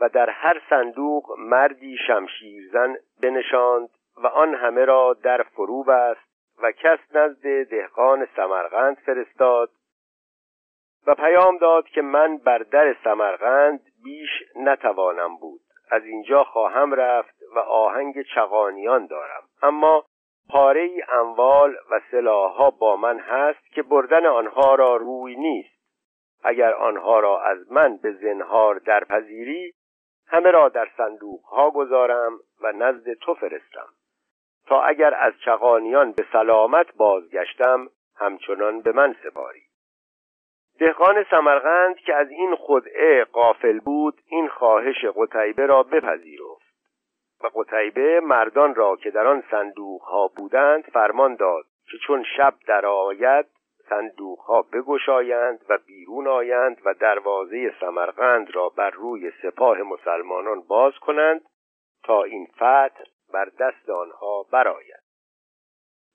و 0.01 0.09
در 0.09 0.31
هر 0.31 0.63
صندوق 0.71 1.39
مردی 1.39 1.97
شمشیرزن 2.07 2.97
بنشاند 3.23 3.89
و 4.17 4.27
آن 4.27 4.55
همه 4.55 4.85
را 4.85 5.17
در 5.23 5.43
فرو 5.43 5.83
بست 5.83 6.35
و 6.63 6.73
کس 6.73 6.99
نزد 7.15 7.65
دهقان 7.71 8.29
سمرقند 8.37 8.97
فرستاد 8.97 9.71
و 11.07 11.15
پیام 11.15 11.59
داد 11.59 11.89
که 11.89 12.03
من 12.03 12.37
بر 12.37 12.59
در 12.59 12.97
سمرقند 13.05 13.81
بیش 14.05 14.31
نتوانم 14.57 15.37
بود. 15.37 15.61
از 15.91 16.05
اینجا 16.05 16.45
خواهم 16.45 16.95
رفت 16.95 17.35
و 17.55 17.59
آهنگ 17.59 18.23
چغانیان 18.35 19.07
دارم. 19.07 19.43
اما 19.63 20.05
پاره 20.51 20.81
ای 20.81 21.03
اموال 21.09 21.77
و 21.91 22.01
سلاحها 22.11 22.71
با 22.71 22.97
من 22.97 23.19
هست 23.19 23.73
که 23.75 23.83
بردن 23.83 24.27
آنها 24.27 24.75
را 24.75 24.97
روی 24.97 25.37
نیست. 25.37 25.75
اگر 26.45 26.75
آنها 26.75 27.21
را 27.21 27.43
از 27.43 27.73
من 27.73 27.97
به 27.97 28.13
زنهار 28.13 28.79
درپذیری 28.79 29.73
همه 30.27 30.51
را 30.51 30.69
در 30.69 30.89
صندوق 30.97 31.45
ها 31.45 31.71
گذارم 31.71 32.39
و 32.61 32.73
نزد 32.73 33.13
تو 33.13 33.35
فرستم. 33.35 33.89
تا 34.67 34.83
اگر 34.83 35.15
از 35.15 35.33
چغانیان 35.45 36.13
به 36.13 36.27
سلامت 36.33 36.87
بازگشتم 36.97 37.89
همچنان 38.17 38.81
به 38.81 38.93
من 38.93 39.17
سپاری. 39.25 39.63
دهقان 40.79 41.25
سمرقند 41.31 41.97
که 41.97 42.15
از 42.15 42.31
این 42.31 42.57
خدعه 42.57 43.25
قافل 43.25 43.79
بود 43.79 44.21
این 44.27 44.49
خواهش 44.49 45.05
قتیبه 45.05 45.67
را 45.67 45.83
بپذیرفت 45.83 46.75
و 47.45 47.51
قتیبه 47.55 48.21
مردان 48.21 48.75
را 48.75 48.97
که 48.97 49.11
در 49.11 49.27
آن 49.27 49.43
صندوق 49.51 50.03
ها 50.03 50.29
بودند 50.37 50.85
فرمان 50.85 51.35
داد 51.35 51.65
که 51.91 51.97
چون 52.07 52.25
شب 52.37 52.55
در 52.67 52.87
آید 52.87 53.47
صندوق 53.89 54.39
ها 54.39 54.63
بگشایند 54.63 55.65
و 55.69 55.79
بیرون 55.87 56.27
آیند 56.27 56.81
و 56.85 56.95
دروازه 56.95 57.75
سمرقند 57.81 58.55
را 58.55 58.69
بر 58.69 58.91
روی 58.91 59.33
سپاه 59.43 59.79
مسلمانان 59.83 60.61
باز 60.61 60.93
کنند 60.99 61.41
تا 62.05 62.23
این 62.23 62.47
فتح 62.57 63.05
بر 63.33 63.45
دست 63.59 63.91
آنها 63.91 64.47
برآید. 64.53 65.04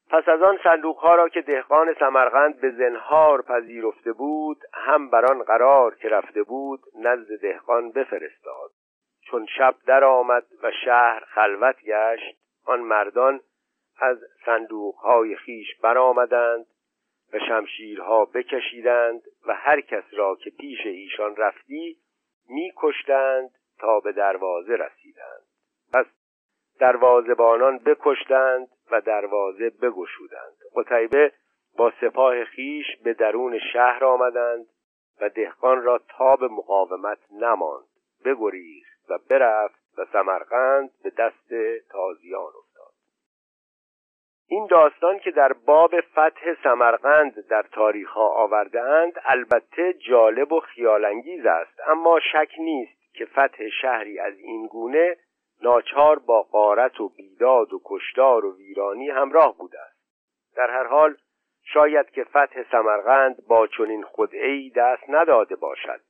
پس 0.10 0.30
از 0.30 0.42
آن 0.42 0.60
صندوق 0.64 0.98
ها 0.98 1.16
را 1.16 1.30
که 1.30 1.42
دهقان 1.42 1.94
سمرقند 2.00 2.62
به 2.62 2.72
زنهار 2.72 3.42
پذیرفته 3.42 4.14
بود 4.14 4.58
هم 4.74 5.10
بر 5.10 5.26
آن 5.26 5.44
قرار 5.44 5.96
که 5.96 6.10
رفته 6.10 6.44
بود 6.44 6.80
نزد 6.96 7.42
دهقان 7.42 7.92
بفرستاد. 7.92 8.72
چون 9.22 9.46
شب 9.58 9.76
در 9.86 10.04
آمد 10.04 10.46
و 10.64 10.72
شهر 10.86 11.20
خلوت 11.20 11.76
گشت 11.84 12.38
آن 12.66 12.80
مردان 12.80 13.40
از 14.00 14.18
صندوق 14.46 14.96
های 14.96 15.36
خیش 15.36 15.68
برآمدند 15.84 16.66
و 17.34 17.40
شمشیرها 17.48 18.26
بکشیدند 18.26 19.22
و 19.48 19.54
هر 19.54 19.82
کس 19.82 20.04
را 20.12 20.36
که 20.36 20.50
پیش 20.50 20.86
ایشان 20.86 21.36
رفتی 21.36 21.98
میکشتند 22.50 23.50
تا 23.80 24.00
به 24.00 24.12
دروازه 24.12 24.74
رسیدند. 24.74 25.44
پس 25.94 26.06
دروازبانان 26.80 27.78
بکشتند 27.78 28.68
و 28.92 29.02
دروازه 29.02 29.70
بگشودند. 29.70 30.58
قتیبه 30.76 31.32
با 31.78 31.94
سپاه 32.02 32.46
خیش 32.46 32.86
به 33.04 33.14
درون 33.14 33.60
شهر 33.74 34.06
آمدند 34.06 34.66
و 35.22 35.30
دهقان 35.30 35.84
را 35.84 36.02
تاب 36.18 36.44
مقاومت 36.44 37.20
نماند. 37.32 37.86
بگریخت 38.26 39.10
و 39.10 39.18
برفت 39.30 39.80
و 39.98 40.06
سمرقند 40.14 40.90
به 41.04 41.10
دست 41.10 41.54
تازیان 41.90 42.52
افتاد. 42.60 42.94
این 44.48 44.68
داستان 44.68 45.20
که 45.20 45.32
در 45.32 45.54
باب 45.54 46.02
فتح 46.02 46.54
سمرقند 46.64 47.48
در 47.48 47.66
تاریخ 47.72 48.18
آورده 48.18 48.82
اند 48.82 49.14
البته 49.26 49.94
جالب 49.94 50.52
و 50.52 50.60
خیالانگیز 50.60 51.46
است 51.46 51.80
اما 51.88 52.20
شک 52.20 52.52
نیست 52.60 53.14
که 53.14 53.26
فتح 53.26 53.70
شهری 53.82 54.20
از 54.20 54.34
این 54.38 54.68
گونه 54.68 55.18
ناچار 55.62 56.20
با 56.20 56.42
قارت 56.42 57.02
و 57.02 57.10
بیداد 57.10 57.74
و 57.74 57.82
کشتار 57.86 58.46
و 58.46 58.58
ویرانی 58.58 59.10
همراه 59.10 59.58
بوده 59.58 59.80
است 59.82 60.00
در 60.56 60.70
هر 60.70 60.84
حال 60.84 61.16
شاید 61.64 62.10
که 62.10 62.24
فتح 62.24 62.64
سمرقند 62.72 63.48
با 63.48 63.68
چنین 63.68 64.04
خدعی 64.04 64.70
دست 64.70 65.04
نداده 65.10 65.56
باشد 65.56 66.02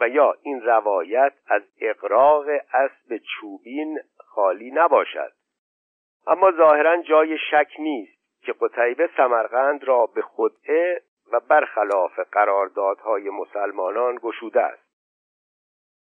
و 0.00 0.08
یا 0.08 0.34
این 0.42 0.62
روایت 0.62 1.32
از 1.46 1.62
اقراق 1.80 2.46
اسب 2.72 3.16
چوبین 3.16 3.98
خالی 4.16 4.70
نباشد. 4.70 5.32
اما 6.26 6.52
ظاهرا 6.52 7.02
جای 7.02 7.38
شک 7.50 7.72
نیست 7.78 8.42
که 8.42 8.54
قتیبه 8.60 9.10
سمرقند 9.16 9.84
را 9.84 10.06
به 10.06 10.22
خدعه 10.22 11.02
و 11.32 11.40
برخلاف 11.40 12.18
قراردادهای 12.32 13.30
مسلمانان 13.30 14.18
گشوده 14.22 14.62
است. 14.62 14.85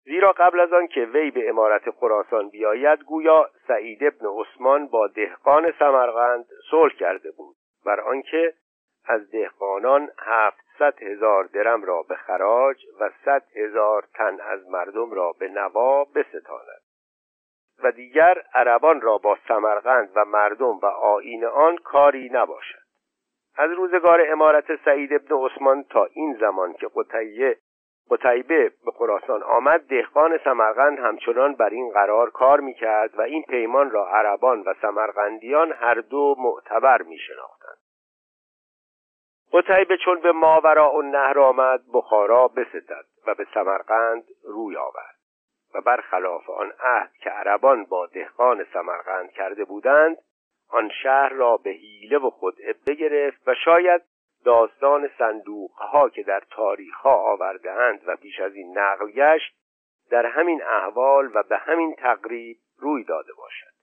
زیرا 0.06 0.32
قبل 0.32 0.60
از 0.60 0.72
آن 0.72 0.86
که 0.86 1.00
وی 1.00 1.30
به 1.30 1.48
امارت 1.48 1.90
خراسان 1.90 2.48
بیاید 2.48 3.00
گویا 3.00 3.50
سعید 3.68 4.04
ابن 4.04 4.26
عثمان 4.26 4.86
با 4.86 5.06
دهقان 5.06 5.72
سمرقند 5.78 6.46
صلح 6.70 6.92
کرده 6.92 7.30
بود. 7.30 7.56
بر 7.86 8.00
آنکه 8.00 8.54
از 9.06 9.30
دهقانان 9.30 10.10
هفتصد 10.18 11.02
هزار 11.02 11.44
درم 11.44 11.84
را 11.84 12.02
به 12.02 12.14
خراج 12.14 12.76
و 13.00 13.10
صد 13.24 13.42
هزار 13.56 14.04
تن 14.14 14.40
از 14.40 14.68
مردم 14.68 15.10
را 15.10 15.32
به 15.40 15.48
نوا 15.48 16.04
بستاند. 16.04 16.82
و 17.82 17.92
دیگر 17.92 18.42
عربان 18.54 19.00
را 19.00 19.18
با 19.18 19.38
سمرقند 19.48 20.10
و 20.14 20.24
مردم 20.24 20.78
و 20.82 20.86
آین 20.86 21.44
آن 21.44 21.76
کاری 21.76 22.30
نباشد. 22.32 22.86
از 23.56 23.70
روزگار 23.70 24.20
امارت 24.32 24.84
سعید 24.84 25.12
ابن 25.12 25.36
عثمان 25.46 25.82
تا 25.82 26.04
این 26.04 26.36
زمان 26.40 26.72
که 26.72 26.88
قطعیه 26.96 27.56
قتیبه 28.10 28.72
به 28.84 28.90
خراسان 28.90 29.42
آمد 29.42 29.80
دهقان 29.80 30.38
سمرقند 30.44 30.98
همچنان 30.98 31.54
بر 31.54 31.70
این 31.70 31.90
قرار 31.90 32.30
کار 32.30 32.60
می‌کرد 32.60 33.18
و 33.18 33.22
این 33.22 33.42
پیمان 33.42 33.90
را 33.90 34.08
عربان 34.08 34.62
و 34.62 34.74
سمرقندیان 34.82 35.72
هر 35.72 35.94
دو 35.94 36.34
معتبر 36.38 37.02
میشناختند. 37.02 37.76
قتیبه 39.52 39.96
چون 39.96 40.20
به 40.20 40.32
ماورا 40.32 40.92
و 40.92 41.02
نهر 41.02 41.38
آمد 41.38 41.80
بخارا 41.92 42.48
بستد 42.48 43.04
و 43.26 43.34
به 43.34 43.46
سمرقند 43.54 44.24
روی 44.44 44.76
آورد 44.76 45.16
و 45.74 45.80
برخلاف 45.80 46.50
آن 46.50 46.72
عهد 46.80 47.12
که 47.12 47.30
عربان 47.30 47.84
با 47.84 48.06
دهقان 48.06 48.66
سمرقند 48.72 49.30
کرده 49.30 49.64
بودند 49.64 50.16
آن 50.70 50.90
شهر 51.02 51.28
را 51.28 51.56
به 51.56 51.70
حیله 51.70 52.18
و 52.18 52.30
خدعه 52.30 52.74
بگرفت 52.86 53.48
و 53.48 53.54
شاید 53.64 54.02
داستان 54.46 55.10
صندوق 55.18 55.70
ها 55.70 56.08
که 56.08 56.22
در 56.22 56.42
تاریخ 56.50 56.96
ها 56.96 57.14
آورده 57.14 57.72
اند 57.72 58.00
و 58.06 58.16
پیش 58.16 58.40
از 58.40 58.54
این 58.54 58.78
نقل 58.78 59.10
گشت 59.10 59.56
در 60.10 60.26
همین 60.26 60.62
احوال 60.62 61.30
و 61.34 61.42
به 61.42 61.56
همین 61.56 61.94
تقریب 61.94 62.56
روی 62.78 63.04
داده 63.04 63.32
باشد. 63.32 63.75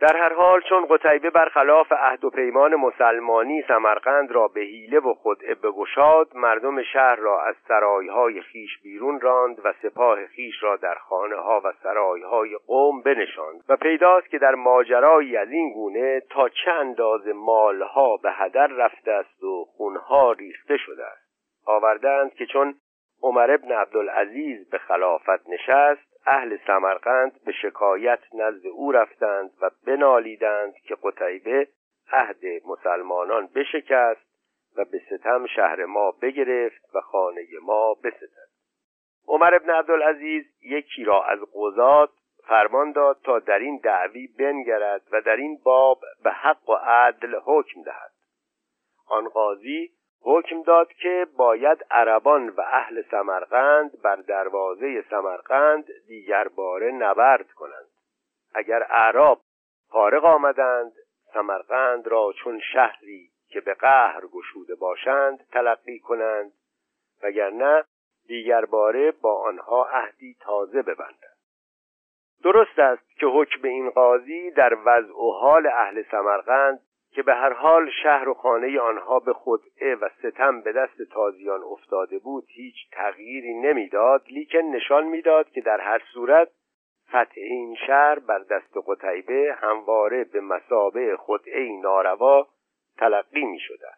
در 0.00 0.16
هر 0.16 0.32
حال 0.32 0.60
چون 0.60 0.86
قتیبه 0.90 1.30
برخلاف 1.30 1.92
عهد 1.92 2.24
و 2.24 2.30
پیمان 2.30 2.74
مسلمانی 2.74 3.62
سمرقند 3.68 4.32
را 4.32 4.48
به 4.48 4.60
حیله 4.60 4.98
و 4.98 5.14
خدعه 5.14 5.54
بگشاد 5.54 6.28
مردم 6.34 6.82
شهر 6.82 7.16
را 7.16 7.42
از 7.42 7.54
سرایهای 7.68 8.40
خیش 8.40 8.78
بیرون 8.82 9.20
راند 9.20 9.60
و 9.64 9.72
سپاه 9.82 10.26
خیش 10.26 10.62
را 10.62 10.76
در 10.76 10.94
خانه 10.94 11.36
ها 11.36 11.60
و 11.64 11.72
سرایهای 11.82 12.56
قوم 12.66 13.02
بنشاند 13.02 13.64
و 13.68 13.76
پیداست 13.76 14.30
که 14.30 14.38
در 14.38 14.54
ماجرایی 14.54 15.36
از 15.36 15.50
این 15.50 15.72
گونه 15.72 16.20
تا 16.30 16.48
چه 16.48 16.70
اندازه 16.70 17.32
مالها 17.32 18.16
به 18.16 18.32
هدر 18.32 18.66
رفته 18.66 19.12
است 19.12 19.42
و 19.42 19.64
خونها 19.64 20.32
ریخته 20.32 20.76
شده 20.76 21.04
است. 21.04 21.24
آوردند 21.66 22.34
که 22.34 22.46
چون 22.46 22.74
عمر 23.22 23.50
ابن 23.50 23.72
عبدالعزیز 23.72 24.70
به 24.70 24.78
خلافت 24.78 25.48
نشست 25.48 26.13
اهل 26.26 26.56
سمرقند 26.66 27.40
به 27.44 27.52
شکایت 27.52 28.20
نزد 28.34 28.66
او 28.66 28.92
رفتند 28.92 29.50
و 29.60 29.70
بنالیدند 29.86 30.74
که 30.74 30.96
قتیبه 31.02 31.68
عهد 32.12 32.44
مسلمانان 32.66 33.46
بشکست 33.46 34.26
و 34.76 34.84
به 34.84 35.00
ستم 35.10 35.46
شهر 35.46 35.84
ما 35.84 36.10
بگرفت 36.10 36.94
و 36.94 37.00
خانه 37.00 37.46
ما 37.62 37.94
بستد. 37.94 38.48
عمر 39.28 39.54
ابن 39.54 39.70
عبدالعزیز 39.70 40.44
یکی 40.62 41.04
را 41.04 41.24
از 41.24 41.38
قضات 41.54 42.10
فرمان 42.46 42.92
داد 42.92 43.20
تا 43.24 43.38
در 43.38 43.58
این 43.58 43.80
دعوی 43.84 44.26
بنگرد 44.26 45.02
و 45.12 45.20
در 45.20 45.36
این 45.36 45.58
باب 45.64 46.00
به 46.24 46.30
حق 46.30 46.68
و 46.68 46.72
عدل 46.72 47.40
حکم 47.44 47.82
دهد. 47.82 48.12
آن 49.06 49.28
قاضی 49.28 49.90
حکم 50.26 50.62
داد 50.62 50.92
که 50.92 51.26
باید 51.36 51.86
عربان 51.90 52.48
و 52.48 52.60
اهل 52.60 53.02
سمرقند 53.10 54.02
بر 54.02 54.16
دروازه 54.16 55.04
سمرقند 55.10 55.84
دیگر 56.06 56.48
باره 56.48 56.90
نبرد 56.90 57.52
کنند. 57.52 57.88
اگر 58.54 58.86
اعراب 58.90 59.40
فارغ 59.90 60.24
آمدند 60.24 60.92
سمرقند 61.34 62.08
را 62.08 62.32
چون 62.32 62.60
شهری 62.72 63.30
که 63.48 63.60
به 63.60 63.74
قهر 63.74 64.20
گشوده 64.26 64.74
باشند 64.74 65.46
تلقی 65.52 65.98
کنند 65.98 66.52
وگرنه 67.22 67.84
دیگر 68.26 68.64
باره 68.64 69.10
با 69.10 69.42
آنها 69.42 69.84
عهدی 69.84 70.36
تازه 70.40 70.82
ببندند. 70.82 71.38
درست 72.44 72.78
است 72.78 73.16
که 73.18 73.26
حکم 73.26 73.68
این 73.68 73.90
قاضی 73.90 74.50
در 74.50 74.74
وضع 74.84 75.12
و 75.12 75.32
حال 75.32 75.66
اهل 75.66 76.02
سمرقند 76.10 76.80
که 77.14 77.22
به 77.22 77.34
هر 77.34 77.52
حال 77.52 77.90
شهر 78.02 78.28
و 78.28 78.34
خانه 78.34 78.80
آنها 78.80 79.18
به 79.18 79.32
خدعه 79.32 79.94
و 79.94 80.08
ستم 80.18 80.60
به 80.60 80.72
دست 80.72 81.02
تازیان 81.02 81.60
افتاده 81.62 82.18
بود 82.18 82.44
هیچ 82.48 82.90
تغییری 82.92 83.54
نمی‌داد. 83.54 84.22
لیکن 84.30 84.58
نشان 84.58 85.04
می‌داد 85.04 85.50
که 85.50 85.60
در 85.60 85.80
هر 85.80 86.02
صورت 86.14 86.48
فتح 87.08 87.34
این 87.36 87.76
شهر 87.86 88.18
بر 88.18 88.38
دست 88.38 88.76
قتیبه 88.86 89.56
همواره 89.58 90.24
به 90.24 90.40
مسابه 90.40 91.16
خدعه 91.16 91.80
ناروا 91.82 92.48
تلقی 92.98 93.44
می 93.44 93.58
شده 93.58 93.88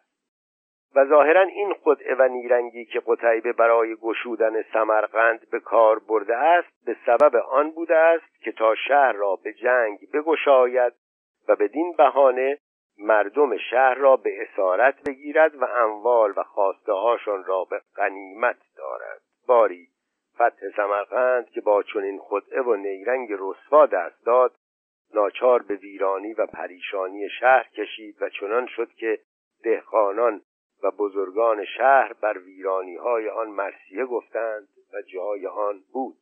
و 0.95 1.05
ظاهرا 1.05 1.41
این 1.41 1.73
خدعه 1.73 2.15
و 2.15 2.27
نیرنگی 2.27 2.85
که 2.85 3.01
قتیبه 3.07 3.53
برای 3.53 3.95
گشودن 3.95 4.61
سمرقند 4.61 5.49
به 5.51 5.59
کار 5.59 5.99
برده 5.99 6.35
است 6.35 6.85
به 6.85 6.95
سبب 7.05 7.35
آن 7.35 7.71
بوده 7.71 7.95
است 7.95 8.41
که 8.43 8.51
تا 8.51 8.75
شهر 8.75 9.11
را 9.11 9.35
به 9.43 9.53
جنگ 9.53 9.99
بگشاید 10.13 10.93
و 11.47 11.55
بدین 11.55 11.93
بهانه 11.97 12.57
مردم 12.99 13.57
شهر 13.57 13.93
را 13.93 14.15
به 14.15 14.41
اسارت 14.41 15.03
بگیرد 15.09 15.55
و 15.55 15.65
اموال 15.65 16.33
و 16.37 16.43
خواسته 16.43 16.93
هاشان 16.93 17.43
را 17.43 17.63
به 17.63 17.81
غنیمت 17.95 18.57
دارد. 18.77 19.21
باری 19.47 19.87
فتح 20.35 20.69
سمرقند 20.75 21.49
که 21.49 21.61
با 21.61 21.83
چنین 21.83 22.19
خدعه 22.19 22.61
و 22.61 22.75
نیرنگ 22.75 23.29
رسوا 23.31 23.85
دست 23.85 24.25
داد 24.25 24.55
ناچار 25.13 25.61
به 25.61 25.75
ویرانی 25.75 26.33
و 26.33 26.45
پریشانی 26.45 27.29
شهر 27.29 27.67
کشید 27.77 28.21
و 28.21 28.29
چنان 28.29 28.67
شد 28.67 28.89
که 28.89 29.19
دهقانان 29.63 30.41
و 30.83 30.91
بزرگان 30.91 31.65
شهر 31.65 32.13
بر 32.21 32.37
ویرانی 32.37 32.95
های 32.95 33.29
آن 33.29 33.47
مرسیه 33.49 34.05
گفتند 34.05 34.67
و 34.93 35.01
جای 35.01 35.47
آن 35.47 35.83
بود. 35.93 36.17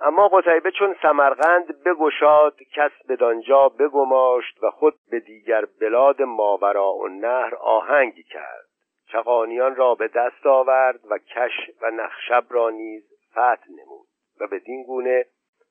اما 0.00 0.28
قتیبه 0.28 0.70
چون 0.70 0.96
سمرقند 1.02 1.84
بگشاد 1.84 2.56
کس 2.74 2.92
بدانجا 3.08 3.68
بگماشت 3.68 4.62
و 4.62 4.70
خود 4.70 4.94
به 5.10 5.20
دیگر 5.20 5.64
بلاد 5.80 6.22
ماورا 6.22 6.92
و 6.94 7.08
نهر 7.08 7.54
آهنگ 7.54 8.14
کرد. 8.30 8.66
چقانیان 9.12 9.76
را 9.76 9.94
به 9.94 10.08
دست 10.08 10.46
آورد 10.46 11.00
و 11.10 11.18
کش 11.18 11.70
و 11.82 11.90
نخشب 11.90 12.44
را 12.50 12.70
نیز 12.70 13.02
فتح 13.30 13.66
نمود 13.68 14.06
و 14.40 14.46
بدین 14.46 14.82
گونه 14.82 15.26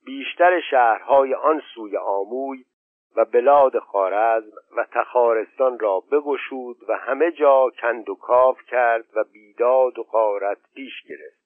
بیشتر 0.05 0.61
شهرهای 0.61 1.33
آن 1.33 1.61
سوی 1.75 1.97
آموی 1.97 2.63
و 3.15 3.25
بلاد 3.25 3.79
خارزم 3.79 4.57
و 4.77 4.85
تخارستان 4.91 5.79
را 5.79 5.99
بگشود 5.99 6.77
و 6.87 6.97
همه 6.97 7.31
جا 7.31 7.69
کند 7.81 8.09
و 8.09 8.15
کاف 8.15 8.57
کرد 8.67 9.05
و 9.15 9.23
بیداد 9.33 9.99
و 9.99 10.03
قارت 10.03 10.57
پیش 10.75 10.93
گرفت. 11.09 11.40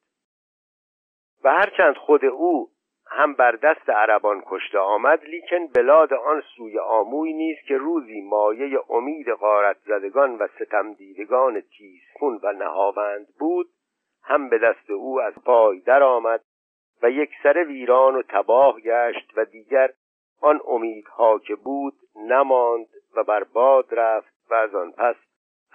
و 1.45 1.49
هرچند 1.49 1.95
خود 1.95 2.25
او 2.25 2.69
هم 3.07 3.33
بر 3.33 3.51
دست 3.51 3.89
عربان 3.89 4.43
کشته 4.45 4.79
آمد 4.79 5.23
لیکن 5.23 5.67
بلاد 5.67 6.13
آن 6.13 6.43
سوی 6.55 6.79
آموی 6.79 7.33
نیست 7.33 7.67
که 7.67 7.77
روزی 7.77 8.21
مایه 8.21 8.79
امید 8.89 9.31
غارت 9.31 9.77
زدگان 9.85 10.35
و 10.37 10.47
ستم 10.47 10.93
دیدگان 10.93 11.61
تیزخون 11.61 12.39
و 12.43 12.53
نهاوند 12.53 13.27
بود 13.39 13.67
هم 14.23 14.49
به 14.49 14.57
دست 14.57 14.89
او 14.89 15.21
از 15.21 15.33
پای 15.45 15.79
درآمد 15.79 16.41
و 17.03 17.09
یک 17.09 17.29
سر 17.43 17.63
ویران 17.63 18.15
و 18.15 18.21
تباه 18.29 18.81
گشت 18.81 19.33
و 19.37 19.45
دیگر 19.45 19.89
آن 20.41 20.61
امیدها 20.67 21.39
که 21.39 21.55
بود 21.55 21.93
نماند 22.15 22.87
و 23.15 23.23
بر 23.23 23.43
باد 23.43 23.85
رفت 23.91 24.33
و 24.49 24.53
از 24.53 24.75
آن 24.75 24.91
پس 24.91 25.15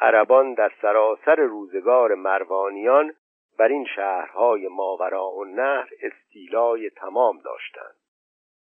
عربان 0.00 0.54
در 0.54 0.72
سراسر 0.82 1.36
روزگار 1.36 2.14
مروانیان 2.14 3.12
بر 3.60 3.68
این 3.68 3.84
شهرهای 3.84 4.68
ماورا 4.68 5.30
و 5.30 5.44
نهر 5.44 5.88
استیلای 6.02 6.90
تمام 6.90 7.38
داشتند 7.38 7.94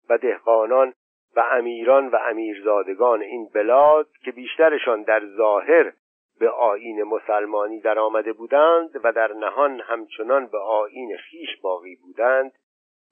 و 0.08 0.18
دهقانان 0.18 0.92
و 1.36 1.40
امیران 1.50 2.08
و 2.08 2.16
امیرزادگان 2.16 3.22
این 3.22 3.48
بلاد 3.54 4.08
که 4.24 4.32
بیشترشان 4.32 5.02
در 5.02 5.26
ظاهر 5.26 5.92
به 6.38 6.50
آیین 6.50 7.02
مسلمانی 7.02 7.80
در 7.80 7.98
آمده 7.98 8.32
بودند 8.32 9.00
و 9.04 9.12
در 9.12 9.32
نهان 9.32 9.80
همچنان 9.80 10.46
به 10.46 10.58
آیین 10.58 11.16
خیش 11.16 11.60
باقی 11.62 11.96
بودند 11.96 12.52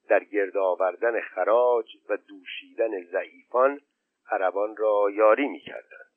در 0.08 0.24
گرد 0.24 0.56
آوردن 0.56 1.20
خراج 1.20 1.86
و 2.08 2.16
دوشیدن 2.16 3.02
ضعیفان 3.02 3.80
عربان 4.30 4.76
را 4.76 5.10
یاری 5.12 5.48
می 5.48 5.60
کردند. 5.60 6.14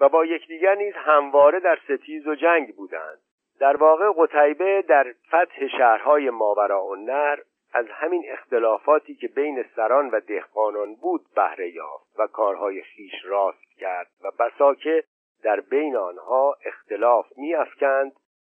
و 0.00 0.08
با 0.08 0.24
یکدیگر 0.24 0.74
نیز 0.74 0.94
همواره 0.96 1.60
در 1.60 1.78
ستیز 1.88 2.26
و 2.26 2.34
جنگ 2.34 2.76
بودند 2.76 3.20
در 3.60 3.76
واقع 3.76 4.12
قتیبه 4.16 4.82
در 4.82 5.14
فتح 5.28 5.66
شهرهای 5.78 6.30
ماورا 6.30 6.84
و 6.84 6.96
نر 6.96 7.38
از 7.72 7.86
همین 7.90 8.24
اختلافاتی 8.28 9.14
که 9.14 9.28
بین 9.28 9.64
سران 9.76 10.10
و 10.10 10.20
دهقانان 10.20 10.94
بود 10.94 11.26
بهره 11.36 11.70
یافت 11.70 12.18
و 12.18 12.26
کارهای 12.26 12.82
خیش 12.82 13.24
راست 13.24 13.78
کرد 13.78 14.10
و 14.24 14.30
بسا 14.38 14.74
که 14.74 15.04
در 15.42 15.60
بین 15.60 15.96
آنها 15.96 16.56
اختلاف 16.64 17.26
میافکند 17.36 18.12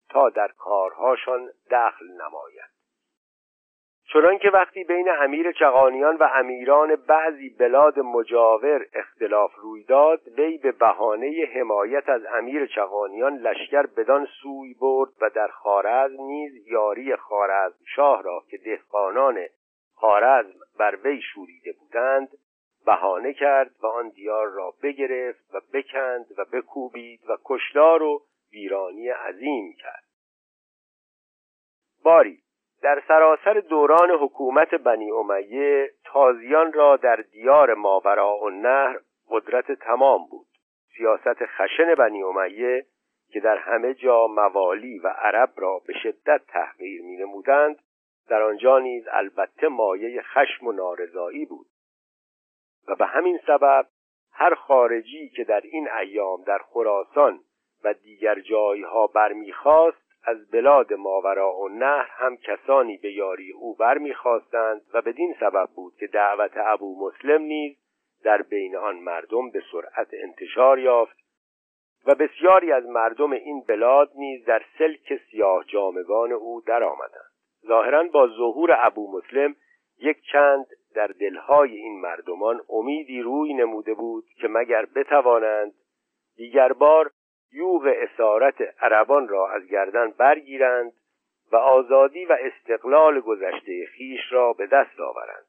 تا 0.09 0.29
در 0.29 0.47
کارهاشان 0.57 1.49
دخل 1.71 2.05
نماید. 2.05 2.76
چنانکه 4.13 4.49
وقتی 4.49 4.83
بین 4.83 5.09
امیر 5.09 5.51
چغانیان 5.51 6.15
و 6.15 6.29
امیران 6.35 6.95
بعضی 6.95 7.49
بلاد 7.49 7.99
مجاور 7.99 8.85
اختلاف 8.93 9.55
روی 9.55 9.83
داد 9.83 10.21
وی 10.37 10.57
به 10.57 10.71
بهانه 10.71 11.49
حمایت 11.55 12.09
از 12.09 12.21
امیر 12.25 12.65
چغانیان 12.65 13.37
لشکر 13.37 13.85
بدان 13.85 14.27
سوی 14.41 14.73
برد 14.73 15.09
و 15.21 15.29
در 15.29 15.47
خارزم 15.47 16.21
نیز 16.21 16.67
یاری 16.67 17.15
خارزم 17.15 17.79
شاه 17.95 18.23
را 18.23 18.43
که 18.49 18.57
دهقانان 18.57 19.45
خارزم 19.95 20.59
بر 20.79 20.95
وی 21.03 21.21
شوریده 21.21 21.73
بودند 21.79 22.29
بهانه 22.85 23.33
کرد 23.33 23.71
و 23.83 23.87
آن 23.87 24.09
دیار 24.09 24.47
را 24.47 24.73
بگرفت 24.83 25.55
و 25.55 25.61
بکند 25.73 26.25
و 26.37 26.45
بکوبید 26.53 27.19
و 27.29 27.37
کشتار 27.45 28.03
و 28.03 28.21
ویرانی 28.51 29.09
عظیم 29.09 29.73
کرد. 29.79 30.03
باری 32.03 32.39
در 32.81 33.03
سراسر 33.07 33.53
دوران 33.53 34.11
حکومت 34.11 34.75
بنی 34.75 35.11
امیه 35.11 35.91
تازیان 36.05 36.73
را 36.73 36.95
در 36.95 37.15
دیار 37.15 37.73
ماورا 37.73 38.37
و 38.37 38.49
نهر 38.49 38.99
قدرت 39.29 39.71
تمام 39.71 40.27
بود. 40.31 40.47
سیاست 40.97 41.45
خشن 41.45 41.95
بنی 41.95 42.23
امیه 42.23 42.85
که 43.29 43.39
در 43.39 43.57
همه 43.57 43.93
جا 43.93 44.27
موالی 44.27 44.99
و 44.99 45.07
عرب 45.07 45.53
را 45.57 45.81
به 45.87 45.93
شدت 45.93 46.41
تحقیر 46.47 47.01
می 47.01 47.17
نمودند 47.17 47.79
در 48.29 48.41
آنجا 48.41 48.79
نیز 48.79 49.07
البته 49.11 49.67
مایه 49.67 50.21
خشم 50.21 50.67
و 50.67 50.71
نارضایی 50.71 51.45
بود. 51.45 51.67
و 52.87 52.95
به 52.95 53.05
همین 53.05 53.39
سبب 53.47 53.87
هر 54.31 54.55
خارجی 54.55 55.29
که 55.29 55.43
در 55.43 55.61
این 55.63 55.89
ایام 55.91 56.43
در 56.43 56.57
خراسان 56.57 57.39
و 57.83 57.93
دیگر 57.93 58.39
جایها 58.39 59.07
برمیخواست 59.07 60.06
از 60.23 60.51
بلاد 60.51 60.93
ماورا 60.93 61.55
و 61.55 61.69
نهر 61.69 62.09
هم 62.11 62.37
کسانی 62.37 62.97
به 62.97 63.11
یاری 63.11 63.51
او 63.51 63.75
برمیخواستند 63.75 64.81
و 64.93 65.01
بدین 65.01 65.35
سبب 65.39 65.69
بود 65.75 65.93
که 65.95 66.07
دعوت 66.07 66.51
ابو 66.55 67.07
مسلم 67.07 67.41
نیز 67.41 67.77
در 68.23 68.41
بین 68.41 68.75
آن 68.75 68.95
مردم 68.95 69.49
به 69.49 69.63
سرعت 69.71 70.07
انتشار 70.13 70.79
یافت 70.79 71.17
و 72.05 72.15
بسیاری 72.15 72.71
از 72.71 72.85
مردم 72.85 73.31
این 73.31 73.63
بلاد 73.67 74.11
نیز 74.15 74.45
در 74.45 74.61
سلک 74.77 75.21
سیاه 75.31 75.65
جامگان 75.65 76.31
او 76.31 76.61
درآمدند. 76.61 77.31
ظاهرا 77.67 78.03
با 78.03 78.27
ظهور 78.27 78.77
ابو 78.79 79.17
مسلم 79.17 79.55
یک 79.99 80.17
چند 80.31 80.65
در 80.95 81.07
دلهای 81.07 81.75
این 81.75 82.01
مردمان 82.01 82.61
امیدی 82.69 83.21
روی 83.21 83.53
نموده 83.53 83.93
بود 83.93 84.25
که 84.41 84.47
مگر 84.47 84.85
بتوانند 84.85 85.73
دیگر 86.35 86.73
بار 86.73 87.11
یوغ 87.53 87.93
اسارت 87.95 88.61
عربان 88.81 89.27
را 89.27 89.49
از 89.51 89.67
گردن 89.67 90.11
برگیرند 90.11 90.93
و 91.51 91.55
آزادی 91.55 92.25
و 92.25 92.37
استقلال 92.41 93.19
گذشته 93.19 93.85
خیش 93.85 94.21
را 94.31 94.53
به 94.53 94.67
دست 94.67 94.99
آورند. 94.99 95.45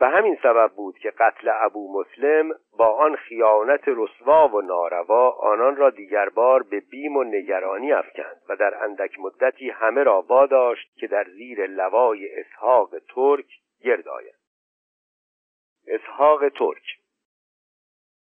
و 0.00 0.10
همین 0.10 0.38
سبب 0.42 0.72
بود 0.72 0.98
که 0.98 1.10
قتل 1.10 1.50
ابو 1.54 2.00
مسلم 2.00 2.54
با 2.78 2.86
آن 2.86 3.16
خیانت 3.16 3.82
رسوا 3.86 4.48
و 4.48 4.60
ناروا 4.60 5.30
آنان 5.30 5.76
را 5.76 5.90
دیگر 5.90 6.28
بار 6.28 6.62
به 6.62 6.80
بیم 6.80 7.16
و 7.16 7.24
نگرانی 7.24 7.92
افکند 7.92 8.42
و 8.48 8.56
در 8.56 8.84
اندک 8.84 9.18
مدتی 9.18 9.70
همه 9.70 10.02
را 10.02 10.22
واداشت 10.22 10.96
که 10.96 11.06
در 11.06 11.24
زیر 11.24 11.66
لوای 11.66 12.40
اسحاق 12.40 12.98
ترک 12.98 13.46
گرد 13.80 14.08
آیند. 14.08 14.38
اسحاق 15.86 16.48
ترک. 16.48 16.82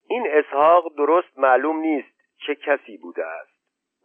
این 0.10 0.28
اسحاق 0.30 0.96
درست 0.98 1.40
معلوم 1.40 1.80
نیست 1.80 2.15
چه 2.48 2.56
کسی 2.56 2.98
بوده 2.98 3.26
است. 3.26 3.56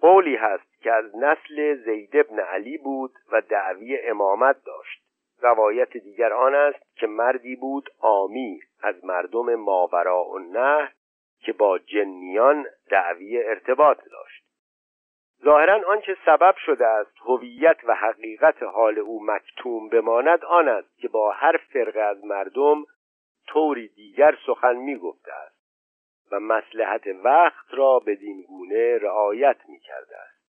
قولی 0.00 0.36
هست 0.36 0.82
که 0.82 0.92
از 0.92 1.16
نسل 1.16 1.74
زید 1.84 2.16
ابن 2.16 2.40
علی 2.40 2.78
بود 2.78 3.12
و 3.32 3.40
دعوی 3.40 3.98
امامت 3.98 4.64
داشت. 4.64 5.02
روایت 5.42 5.96
دیگر 5.96 6.32
آن 6.32 6.54
است 6.54 6.96
که 6.96 7.06
مردی 7.06 7.56
بود 7.56 7.90
آمی 8.00 8.60
از 8.82 9.04
مردم 9.04 9.54
ماورا 9.54 10.24
و 10.24 10.38
نه 10.38 10.92
که 11.40 11.52
با 11.52 11.78
جنیان 11.78 12.66
دعوی 12.90 13.42
ارتباط 13.42 13.98
داشت. 14.10 14.44
ظاهرا 15.44 15.80
آنچه 15.88 16.16
سبب 16.26 16.54
شده 16.66 16.86
است 16.86 17.16
هویت 17.24 17.76
و 17.84 17.94
حقیقت 17.94 18.62
حال 18.62 18.98
او 18.98 19.24
مکتوم 19.26 19.88
بماند 19.88 20.44
آن 20.44 20.68
است 20.68 20.98
که 20.98 21.08
با 21.08 21.30
هر 21.30 21.56
فرقه 21.56 22.00
از 22.00 22.24
مردم 22.24 22.84
طوری 23.46 23.88
دیگر 23.88 24.38
سخن 24.46 24.76
می‌گفته 24.76 25.32
است. 25.32 25.59
و 26.32 26.40
مسلحت 26.40 27.06
وقت 27.24 27.66
را 27.70 27.98
بدین 27.98 28.42
گونه 28.42 28.98
رعایت 28.98 29.56
می 29.68 29.78
کرده 29.78 30.16
است. 30.18 30.40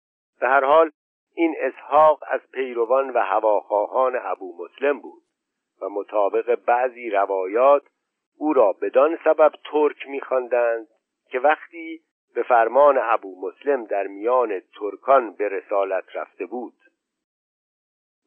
به 0.41 0.49
هر 0.49 0.65
حال 0.65 0.91
این 1.35 1.55
اسحاق 1.59 2.25
از 2.27 2.41
پیروان 2.53 3.11
و 3.11 3.19
هواخواهان 3.19 4.21
ابو 4.23 4.65
مسلم 4.65 5.01
بود 5.01 5.23
و 5.83 5.89
مطابق 5.89 6.55
بعضی 6.55 7.11
روایات 7.11 7.83
او 8.39 8.53
را 8.53 8.73
بدان 8.73 9.19
سبب 9.25 9.53
ترک 9.73 10.09
میخواندند 10.09 10.89
که 11.31 11.39
وقتی 11.41 12.01
به 12.35 12.43
فرمان 12.43 12.99
ابو 13.03 13.49
مسلم 13.49 13.85
در 13.85 14.07
میان 14.07 14.61
ترکان 14.81 15.33
به 15.33 15.49
رسالت 15.49 16.17
رفته 16.17 16.47
بود. 16.47 16.75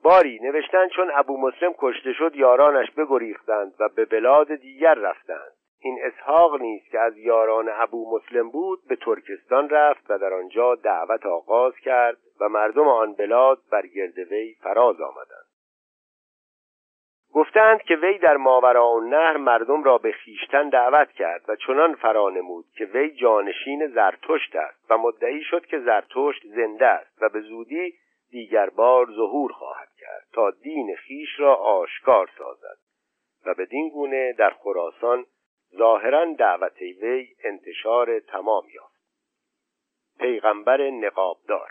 باری 0.03 0.39
نوشتن 0.41 0.87
چون 0.87 1.11
ابو 1.15 1.37
مسلم 1.37 1.73
کشته 1.77 2.13
شد 2.13 2.35
یارانش 2.35 2.91
بگریختند 2.91 3.73
و 3.79 3.89
به 3.89 4.05
بلاد 4.05 4.55
دیگر 4.55 4.93
رفتند. 4.93 5.51
این 5.83 5.99
اسحاق 6.03 6.61
نیست 6.61 6.91
که 6.91 6.99
از 6.99 7.17
یاران 7.17 7.69
ابو 7.69 8.15
مسلم 8.15 8.49
بود 8.49 8.79
به 8.87 8.95
ترکستان 8.95 9.69
رفت 9.69 10.11
و 10.11 10.17
در 10.17 10.33
آنجا 10.33 10.75
دعوت 10.75 11.25
آغاز 11.25 11.73
کرد 11.75 12.17
و 12.39 12.49
مردم 12.49 12.87
آن 12.87 13.13
بلاد 13.13 13.57
بر 13.71 13.87
گرد 13.87 14.17
وی 14.17 14.53
فراز 14.53 15.01
آمدند. 15.01 15.45
گفتند 17.33 17.81
که 17.81 17.95
وی 17.95 18.17
در 18.17 18.37
ماورا 18.37 18.89
و 18.89 18.99
نهر 18.99 19.37
مردم 19.37 19.83
را 19.83 19.97
به 19.97 20.11
خیشتن 20.11 20.69
دعوت 20.69 21.11
کرد 21.11 21.41
و 21.47 21.55
چنان 21.55 21.95
فرانمود 21.95 22.65
که 22.77 22.85
وی 22.85 23.09
جانشین 23.09 23.87
زرتشت 23.87 24.55
است 24.55 24.91
و 24.91 24.97
مدعی 24.97 25.43
شد 25.43 25.65
که 25.65 25.79
زرتشت 25.79 26.47
زنده 26.55 26.85
است 26.85 27.21
و 27.21 27.29
به 27.29 27.39
زودی 27.39 27.93
دیگر 28.31 28.69
بار 28.69 29.05
ظهور 29.05 29.51
خواهد 29.51 29.89
کرد 29.99 30.27
تا 30.33 30.51
دین 30.51 30.95
خیش 30.95 31.39
را 31.39 31.55
آشکار 31.55 32.29
سازد 32.37 32.77
و 33.45 33.53
بدین 33.53 33.89
گونه 33.89 34.33
در 34.33 34.49
خراسان 34.49 35.25
ظاهرا 35.77 36.25
دعوت 36.33 36.81
وی 36.81 37.27
انتشار 37.43 38.19
تمام 38.19 38.63
یافت. 38.73 38.93
پیغمبر 40.19 40.89
نقابدار. 40.89 41.69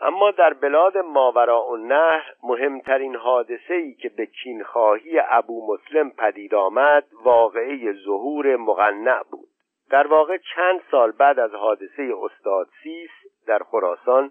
اما 0.00 0.30
در 0.30 0.54
بلاد 0.54 0.98
ماورا 0.98 1.66
و 1.66 1.76
نهر 1.76 2.34
مهمترین 2.42 3.16
حادثه 3.16 3.74
ای 3.74 3.94
که 3.94 4.08
به 4.08 4.26
کینخواهی 4.26 5.20
ابو 5.28 5.74
مسلم 5.74 6.10
پدید 6.10 6.54
آمد 6.54 7.04
واقعه 7.24 7.92
ظهور 7.92 8.56
مقنع 8.56 9.22
بود. 9.30 9.48
در 9.90 10.06
واقع 10.06 10.38
چند 10.54 10.80
سال 10.90 11.12
بعد 11.12 11.38
از 11.38 11.54
حادثه 11.54 12.12
استاد 12.22 12.68
سیس 12.82 13.10
در 13.46 13.58
خراسان 13.58 14.30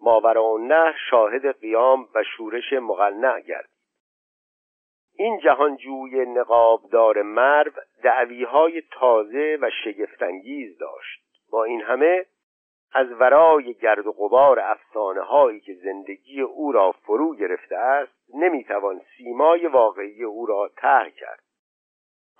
ماورا 0.00 0.44
و 0.44 0.58
نهر 0.58 0.94
شاهد 1.10 1.60
قیام 1.60 2.08
و 2.14 2.22
شورش 2.36 2.72
مقنع 2.72 3.40
گردید. 3.40 3.75
این 5.18 5.38
جهانجوی 5.38 6.26
نقابدار 6.26 7.22
مرو 7.22 7.72
دعویهای 8.02 8.82
تازه 8.90 9.58
و 9.60 9.70
شگفتانگیز 9.84 10.78
داشت. 10.78 11.22
با 11.50 11.64
این 11.64 11.80
همه 11.82 12.26
از 12.94 13.06
ورای 13.20 13.74
گرد 13.74 14.06
و 14.06 14.12
غبار 14.12 14.60
افسانه 14.60 15.20
هایی 15.20 15.60
که 15.60 15.74
زندگی 15.74 16.40
او 16.40 16.72
را 16.72 16.92
فرو 16.92 17.34
گرفته 17.36 17.76
است 17.76 18.12
نمی‌توان 18.34 19.00
سیمای 19.16 19.66
واقعی 19.66 20.24
او 20.24 20.46
را 20.46 20.70
طرح 20.76 21.08
کرد. 21.08 21.42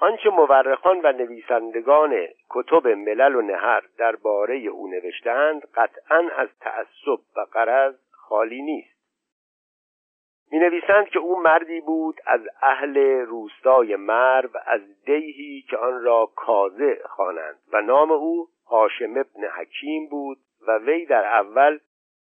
آنچه 0.01 0.31
مورخان 0.31 1.01
و 1.05 1.13
نویسندگان 1.13 2.27
کتب 2.51 2.89
ملل 2.89 3.35
و 3.35 3.43
نهر 3.43 3.83
درباره 3.99 4.57
او 4.57 4.89
نوشتند 4.89 5.63
قطعا 5.75 6.31
از 6.37 6.49
تعصب 6.61 7.23
و 7.37 7.41
قرض 7.53 7.95
خالی 8.11 8.63
نیست. 8.63 8.96
می 10.53 10.59
نویسند 10.59 11.09
که 11.09 11.19
او 11.19 11.41
مردی 11.41 11.81
بود 11.81 12.21
از 12.27 12.41
اهل 12.63 12.99
روستای 13.27 13.97
مرو 13.97 14.51
از 14.67 14.81
دیهی 15.05 15.65
که 15.71 15.77
آن 15.77 16.03
را 16.03 16.27
کازه 16.37 17.01
خوانند. 17.07 17.59
و 17.73 17.81
نام 17.81 18.11
او 18.11 18.49
هاشم 18.67 19.11
ابن 19.11 19.49
حکیم 19.57 20.09
بود 20.09 20.39
و 20.69 20.79
وی 20.79 21.07
در 21.07 21.25
اول 21.25 21.79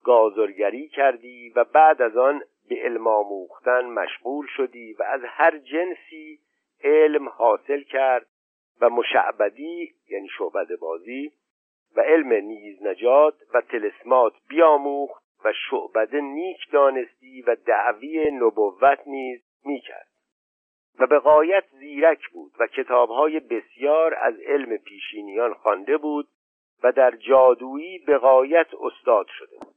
گازرگری 0.04 0.88
کردی 0.88 1.54
و 1.56 1.64
بعد 1.64 2.02
از 2.02 2.18
آن 2.18 2.42
به 2.70 2.76
علم 2.76 3.08
آموختن 3.08 3.86
مشغول 3.86 4.48
شدی 4.58 4.94
و 4.94 5.04
از 5.04 5.22
هر 5.24 5.58
جنسی 5.58 6.40
علم 6.84 7.30
حاصل 7.30 7.82
کرد 7.82 8.26
و 8.82 8.90
مشعبدی 8.90 9.94
یعنی 10.10 10.28
شعبد 10.38 10.80
بازی 10.80 11.32
و 11.96 12.02
علم 12.02 12.34
نیز 12.34 12.84
نجات 12.84 13.34
و 13.54 13.62
تلسمات 13.62 14.34
بیاموخت 14.50 15.21
و 15.46 15.54
شعبده 15.70 16.22
نیک 16.22 16.72
دانستی 16.72 17.42
و 17.42 17.56
دعوی 17.56 18.32
نبوت 18.32 19.00
نیز 19.08 19.42
می‌کرد. 19.66 20.08
و 21.00 21.08
به 21.08 21.20
قایت 21.20 21.64
زیرک 21.72 22.30
بود 22.30 22.52
و 22.60 22.68
کتابهای 22.68 23.40
بسیار 23.40 24.16
از 24.22 24.40
علم 24.40 24.78
پیشینیان 24.78 25.54
خوانده 25.54 25.98
بود 25.98 26.28
و 26.84 26.92
در 26.92 27.12
جادویی 27.12 28.00
به 28.00 28.18
قایت 28.18 28.68
استاد 28.82 29.28
شده 29.28 29.58
بود. 29.62 29.76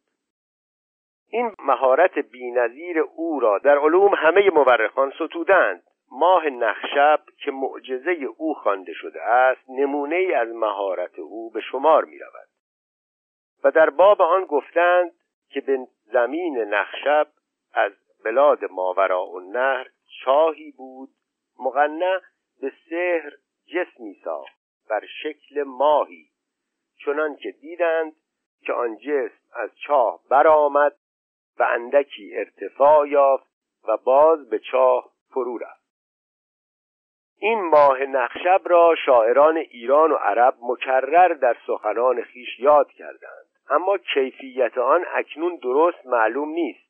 این 1.29 1.53
مهارت 1.59 2.18
بینظیر 2.18 2.98
او 2.98 3.40
را 3.40 3.59
در 3.59 3.79
علوم 3.79 4.14
همه 4.14 4.50
مورخان 4.50 5.11
ستودند. 5.11 5.83
ماه 6.11 6.46
نخشب 6.46 7.20
که 7.44 7.50
معجزه 7.50 8.11
او 8.37 8.55
خوانده 8.55 8.92
شده 8.92 9.22
است 9.22 9.70
نمونه 9.70 10.33
از 10.37 10.48
مهارت 10.48 11.18
او 11.18 11.50
به 11.50 11.61
شمار 11.61 12.05
می 12.05 12.18
رود 12.18 12.48
و 13.64 13.70
در 13.70 13.90
باب 13.90 14.22
آن 14.22 14.44
گفتند 14.44 15.12
که 15.48 15.61
به 15.61 15.87
زمین 16.12 16.59
نخشب 16.59 17.28
از 17.72 17.92
بلاد 18.24 18.64
ماورا 18.64 19.26
و 19.26 19.40
نهر 19.40 19.90
چاهی 20.24 20.70
بود 20.70 21.09
مغنه 21.59 22.20
به 22.61 22.72
سحر 22.90 23.33
جسمی 23.66 24.14
ساخت 24.24 24.59
بر 24.88 25.07
شکل 25.22 25.62
ماهی. 25.62 26.30
چنان 27.04 27.37
که 27.37 27.50
دیدند 27.50 28.12
که 28.62 28.72
آن 28.72 28.96
جسم 28.96 29.40
از 29.52 29.70
چاه 29.87 30.20
برآمد 30.30 30.96
و 31.59 31.62
اندکی 31.62 32.37
ارتفاع 32.37 33.09
یافت 33.09 33.46
و 33.88 33.96
باز 33.96 34.48
به 34.48 34.59
چاه 34.59 35.11
فرو 35.30 35.59
رفت. 35.59 35.85
این 37.38 37.64
ماه 37.64 38.00
نخشب 38.00 38.61
را 38.64 38.94
شاعران 39.07 39.57
ایران 39.57 40.12
و 40.12 40.14
عرب 40.14 40.54
مکرر 40.62 41.28
در 41.28 41.57
سخنان 41.66 42.22
خیش 42.22 42.61
یاد 42.61 42.90
کردند. 42.90 43.53
اما 43.70 43.98
کیفیت 43.98 44.79
آن 44.79 45.05
اکنون 45.14 45.57
درست 45.57 46.07
معلوم 46.07 46.48
نیست. 46.48 46.85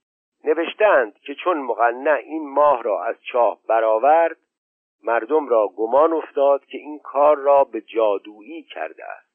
نوشتند 0.44 1.18
که 1.18 1.34
چون 1.34 1.58
مقنع 1.58 2.20
این 2.24 2.48
ماه 2.48 2.82
را 2.82 3.04
از 3.04 3.16
چاه 3.32 3.58
برآورد 3.68 4.36
مردم 5.02 5.48
را 5.48 5.68
گمان 5.76 6.12
افتاد 6.12 6.64
که 6.64 6.78
این 6.78 6.98
کار 6.98 7.36
را 7.36 7.64
به 7.64 7.80
جادویی 7.80 8.62
کرده 8.62 9.04
است. 9.04 9.34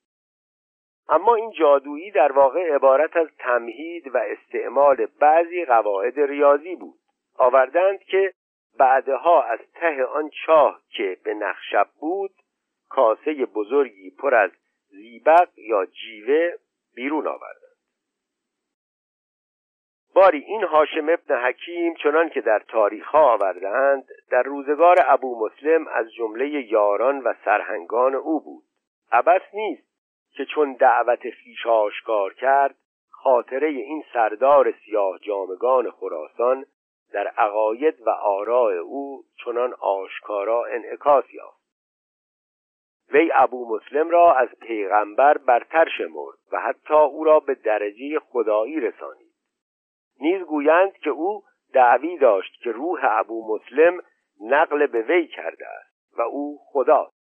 اما 1.10 1.36
این 1.36 1.52
جادویی 1.52 2.12
در 2.12 2.32
واقع 2.32 2.76
عبارت 2.76 3.18
از 3.18 3.28
تمهید 3.40 4.16
و 4.16 4.18
استعمال 4.18 5.08
بعضی 5.20 5.66
قواعد 5.66 6.20
ریاضی 6.20 6.76
بود. 6.76 7.00
آوردند 7.38 8.00
که 8.00 8.34
بعدها 8.78 9.44
از 9.44 9.60
ته 9.74 10.06
آن 10.06 10.30
چاه 10.46 10.82
که 10.90 11.18
به 11.24 11.34
نخشب 11.34 11.88
بود 12.00 12.32
کاسه 12.90 13.46
بزرگی 13.46 14.12
پر 14.12 14.36
از 14.36 14.52
زیبق 14.90 15.50
یا 15.58 15.86
جیوه 15.86 16.52
بیرون 16.96 17.28
آوردند 17.28 17.70
باری 20.16 20.40
این 20.40 20.64
هاشم 20.64 21.10
ابن 21.10 21.46
حکیم 21.46 21.94
چنان 21.94 22.30
که 22.30 22.42
در 22.42 22.60
تاریخ 22.60 23.08
ها 23.08 23.34
آوردند 23.34 24.08
در 24.32 24.44
روزگار 24.44 24.98
ابو 25.08 25.46
مسلم 25.46 25.88
از 25.88 26.14
جمله 26.14 26.50
یاران 26.50 27.20
و 27.20 27.34
سرهنگان 27.46 28.16
او 28.16 28.40
بود. 28.44 28.64
عبس 29.12 29.42
نیست 29.54 29.90
که 30.32 30.46
چون 30.46 30.74
دعوت 30.74 31.30
خیش 31.30 31.68
آشکار 31.68 32.34
کرد 32.34 32.76
خاطره 33.10 33.68
این 33.68 34.04
سردار 34.14 34.74
سیاه 34.86 35.20
جامگان 35.20 35.92
خراسان 35.92 36.66
در 37.14 37.28
عقاید 37.28 38.02
و 38.02 38.10
آراء 38.10 38.80
او 38.80 39.24
چنان 39.46 39.74
آشکارا 39.74 40.66
انعکاس 40.66 41.34
یافت. 41.34 41.59
وی 43.12 43.32
ابو 43.34 43.76
مسلم 43.76 44.10
را 44.10 44.34
از 44.34 44.50
پیغمبر 44.62 45.38
برتر 45.38 45.90
شمرد 45.98 46.38
و 46.52 46.60
حتی 46.60 46.94
او 46.94 47.24
را 47.24 47.40
به 47.40 47.56
درجه 47.56 48.20
خدایی 48.20 48.80
رسانید. 48.80 49.34
نیز 50.22 50.42
گویند 50.42 50.94
که 50.94 51.10
او 51.10 51.44
دعوی 51.74 52.18
داشت 52.18 52.62
که 52.64 52.72
روح 52.72 53.00
ابو 53.04 53.56
مسلم 53.56 54.02
نقل 54.42 54.88
به 54.88 55.02
وی 55.02 55.28
کرده 55.28 55.68
است 55.68 56.20
و 56.20 56.22
او 56.22 56.60
خداست. 56.72 57.20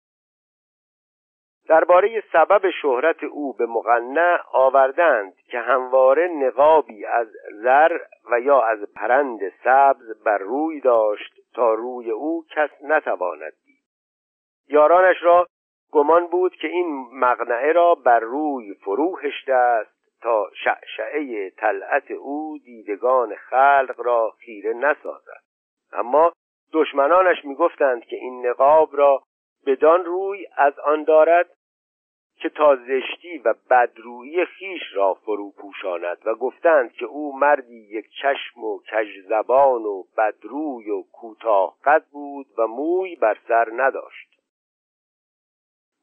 درباره 1.68 2.22
سبب 2.32 2.70
شهرت 2.82 3.24
او 3.24 3.52
به 3.52 3.66
مقنع 3.66 4.38
آوردند 4.52 5.34
که 5.36 5.58
همواره 5.58 6.28
نقابی 6.28 7.04
از 7.06 7.28
زر 7.62 7.98
و 8.30 8.40
یا 8.40 8.62
از 8.62 8.78
پرند 8.94 9.40
سبز 9.64 10.22
بر 10.24 10.38
روی 10.38 10.80
داشت 10.80 11.34
تا 11.54 11.74
روی 11.74 12.10
او 12.10 12.44
کس 12.50 12.70
نتواند 12.82 13.52
دید. 13.64 13.84
یارانش 14.68 15.16
را 15.22 15.46
گمان 15.92 16.26
بود 16.26 16.54
که 16.54 16.68
این 16.68 17.06
مقنعه 17.12 17.72
را 17.72 17.94
بر 17.94 18.20
روی 18.20 18.74
فرو 18.74 19.18
هشته 19.18 19.52
است 19.52 20.20
تا 20.22 20.50
شعشعه 20.64 21.50
طلعت 21.50 22.10
او 22.10 22.58
دیدگان 22.64 23.34
خلق 23.34 23.94
را 23.98 24.34
خیره 24.38 24.72
نسازد. 24.72 25.42
اما 25.92 26.32
دشمنانش 26.72 27.44
می‌گفتند 27.44 28.04
که 28.04 28.16
این 28.16 28.46
نقاب 28.46 28.96
را 28.96 29.22
بدان 29.66 30.04
روی 30.04 30.46
از 30.56 30.78
آن 30.78 31.04
دارد 31.04 31.50
که 32.38 32.48
تا 32.48 32.76
زشتی 32.76 33.38
و 33.38 33.54
بدرویی 33.70 34.44
خیش 34.44 34.82
را 34.94 35.14
فرو 35.14 35.50
پوشاند 35.50 36.18
و 36.24 36.34
گفتند 36.34 36.92
که 36.92 37.04
او 37.04 37.38
مردی 37.38 37.88
یک 37.90 38.06
چشم 38.22 38.64
و 38.64 38.78
کج 38.78 39.08
زبان 39.28 39.82
و 39.82 40.04
بدروی 40.18 40.90
و 40.90 41.02
کوتاه 41.12 41.76
قد 41.84 42.04
بود 42.12 42.46
و 42.58 42.66
موی 42.66 43.16
بر 43.16 43.38
سر 43.48 43.68
نداشت. 43.72 44.25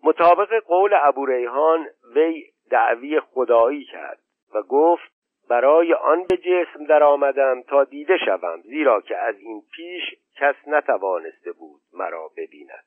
مطابق 0.03 0.63
قول 0.63 0.93
ابو 0.93 1.25
ریحان 1.25 1.87
وی 2.15 2.51
دعوی 2.69 3.19
خدایی 3.19 3.85
کرد 3.85 4.19
و 4.53 4.61
گفت 4.61 5.13
برای 5.49 5.93
آن 5.93 6.23
به 6.23 6.37
جسم 6.37 6.85
در 6.85 7.03
آمدم 7.03 7.61
تا 7.61 7.83
دیده 7.83 8.17
شوم 8.17 8.61
زیرا 8.61 9.01
که 9.01 9.17
از 9.17 9.39
این 9.39 9.63
پیش 9.75 10.03
کس 10.35 10.55
نتوانسته 10.67 11.51
بود 11.51 11.81
مرا 11.93 12.31
ببیند. 12.37 12.85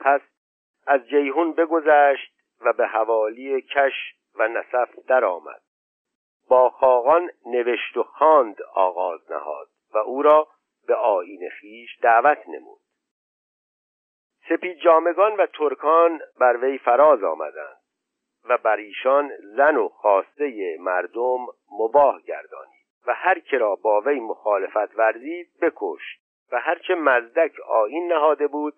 پس 0.00 0.20
از 0.86 1.08
جیهون 1.08 1.52
بگذشت 1.52 2.32
و 2.60 2.72
به 2.72 2.86
حوالی 2.86 3.62
کش 3.62 4.14
و 4.34 4.48
نصف 4.48 4.98
درآمد. 5.08 5.62
با 6.48 6.70
خاقان 6.70 7.30
نوشت 7.46 7.96
و 7.96 8.02
خواند 8.02 8.62
آغاز 8.74 9.32
نهاد 9.32 9.68
و 9.94 9.98
او 9.98 10.22
را 10.22 10.48
به 10.86 10.94
آین 10.94 11.48
خیش 11.60 11.98
دعوت 12.02 12.48
نمود. 12.48 12.80
سپید 14.48 14.78
جامگان 14.78 15.36
و 15.36 15.46
ترکان 15.46 16.20
بر 16.40 16.56
وی 16.56 16.78
فراز 16.78 17.24
آمدند 17.24 17.76
و 18.48 18.58
بر 18.58 18.76
ایشان 18.76 19.32
زن 19.56 19.76
و 19.76 19.88
خواسته 19.88 20.76
مردم 20.80 21.46
مباه 21.80 22.22
گردانید 22.22 22.86
و 23.06 23.14
هر 23.14 23.38
که 23.38 23.58
را 23.58 23.74
با 23.74 24.00
وی 24.00 24.20
مخالفت 24.20 24.98
ورزید 24.98 25.48
بکشت 25.62 26.20
و 26.52 26.60
هرچه 26.60 26.94
مزدک 26.94 27.60
آین 27.60 28.12
نهاده 28.12 28.46
بود 28.46 28.74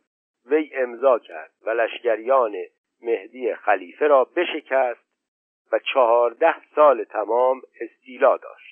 وی 0.47 0.71
امضا 0.75 1.19
کرد 1.19 1.51
و 1.67 1.71
لشکریان 1.71 2.55
مهدی 3.03 3.55
خلیفه 3.55 4.07
را 4.07 4.25
بشکست 4.25 5.09
و 5.73 5.79
چهارده 5.79 6.55
سال 6.75 7.05
تمام 7.05 7.63
استیلا 7.81 8.37
داشت. 8.37 8.68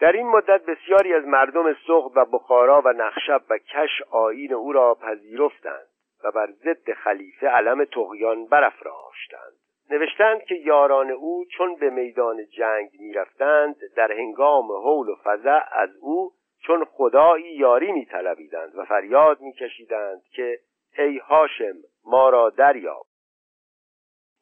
در 0.00 0.12
این 0.12 0.26
مدت 0.26 0.64
بسیاری 0.64 1.14
از 1.14 1.24
مردم 1.24 1.72
سخت 1.72 2.16
و 2.16 2.24
بخارا 2.24 2.82
و 2.84 2.88
نخشب 2.88 3.42
و 3.50 3.58
کش 3.58 4.02
آین 4.10 4.52
او 4.54 4.72
را 4.72 4.94
پذیرفتند 4.94 5.86
و 6.24 6.30
بر 6.30 6.46
ضد 6.50 6.92
خلیفه 6.92 7.46
علم 7.48 7.84
تغیان 7.84 8.46
برافراشتند. 8.46 9.52
نوشتند 9.90 10.42
که 10.42 10.54
یاران 10.54 11.10
او 11.10 11.44
چون 11.44 11.76
به 11.76 11.90
میدان 11.90 12.46
جنگ 12.46 12.90
می‌رفتند 13.00 13.76
در 13.96 14.12
هنگام 14.12 14.72
حول 14.72 15.08
و 15.08 15.16
فضع 15.24 15.60
از 15.72 15.96
او 16.00 16.32
چون 16.62 16.84
خدایی 16.84 17.52
یاری 17.52 17.92
میطلبیدند 17.92 18.78
و 18.78 18.84
فریاد 18.84 19.40
میکشیدند 19.40 20.22
که 20.32 20.58
ای 20.98 21.18
هاشم 21.18 21.74
ما 22.04 22.28
را 22.28 22.50
دریاب. 22.50 23.06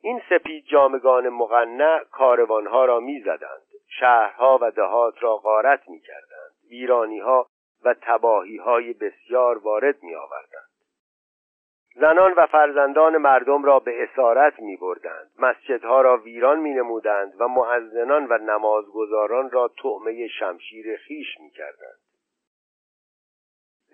این 0.03 0.23
سپید 0.31 0.65
جامگان 0.65 1.29
مغنع 1.29 2.05
کاروانها 2.05 2.85
را 2.85 3.01
می‌زدند. 3.01 3.68
شهرها 3.89 4.59
و 4.63 4.71
دهات 4.71 5.23
را 5.23 5.37
غارت 5.37 5.89
می‌کردند. 5.89 6.53
ویرانیها 6.71 7.47
و 7.85 7.95
تباهیهای 8.03 8.93
بسیار 8.93 9.59
وارد 9.59 10.03
میآوردند. 10.03 10.69
زنان 11.95 12.33
و 12.33 12.47
فرزندان 12.47 13.17
مردم 13.17 13.65
را 13.65 13.79
به 13.79 14.03
اسارت 14.03 14.61
می 14.61 14.77
بردند 14.77 15.31
مسجدها 15.39 16.01
را 16.01 16.17
ویران 16.17 16.61
می 16.61 16.75
نمودند 16.75 17.41
و 17.41 17.49
معزنان 17.49 18.27
و 18.31 18.39
نمازگزاران 18.39 19.51
را 19.51 19.71
طعمه 19.83 20.29
شمشیر 20.29 20.97
خیش 20.97 21.41
می 21.41 21.51
کردند. 21.51 21.99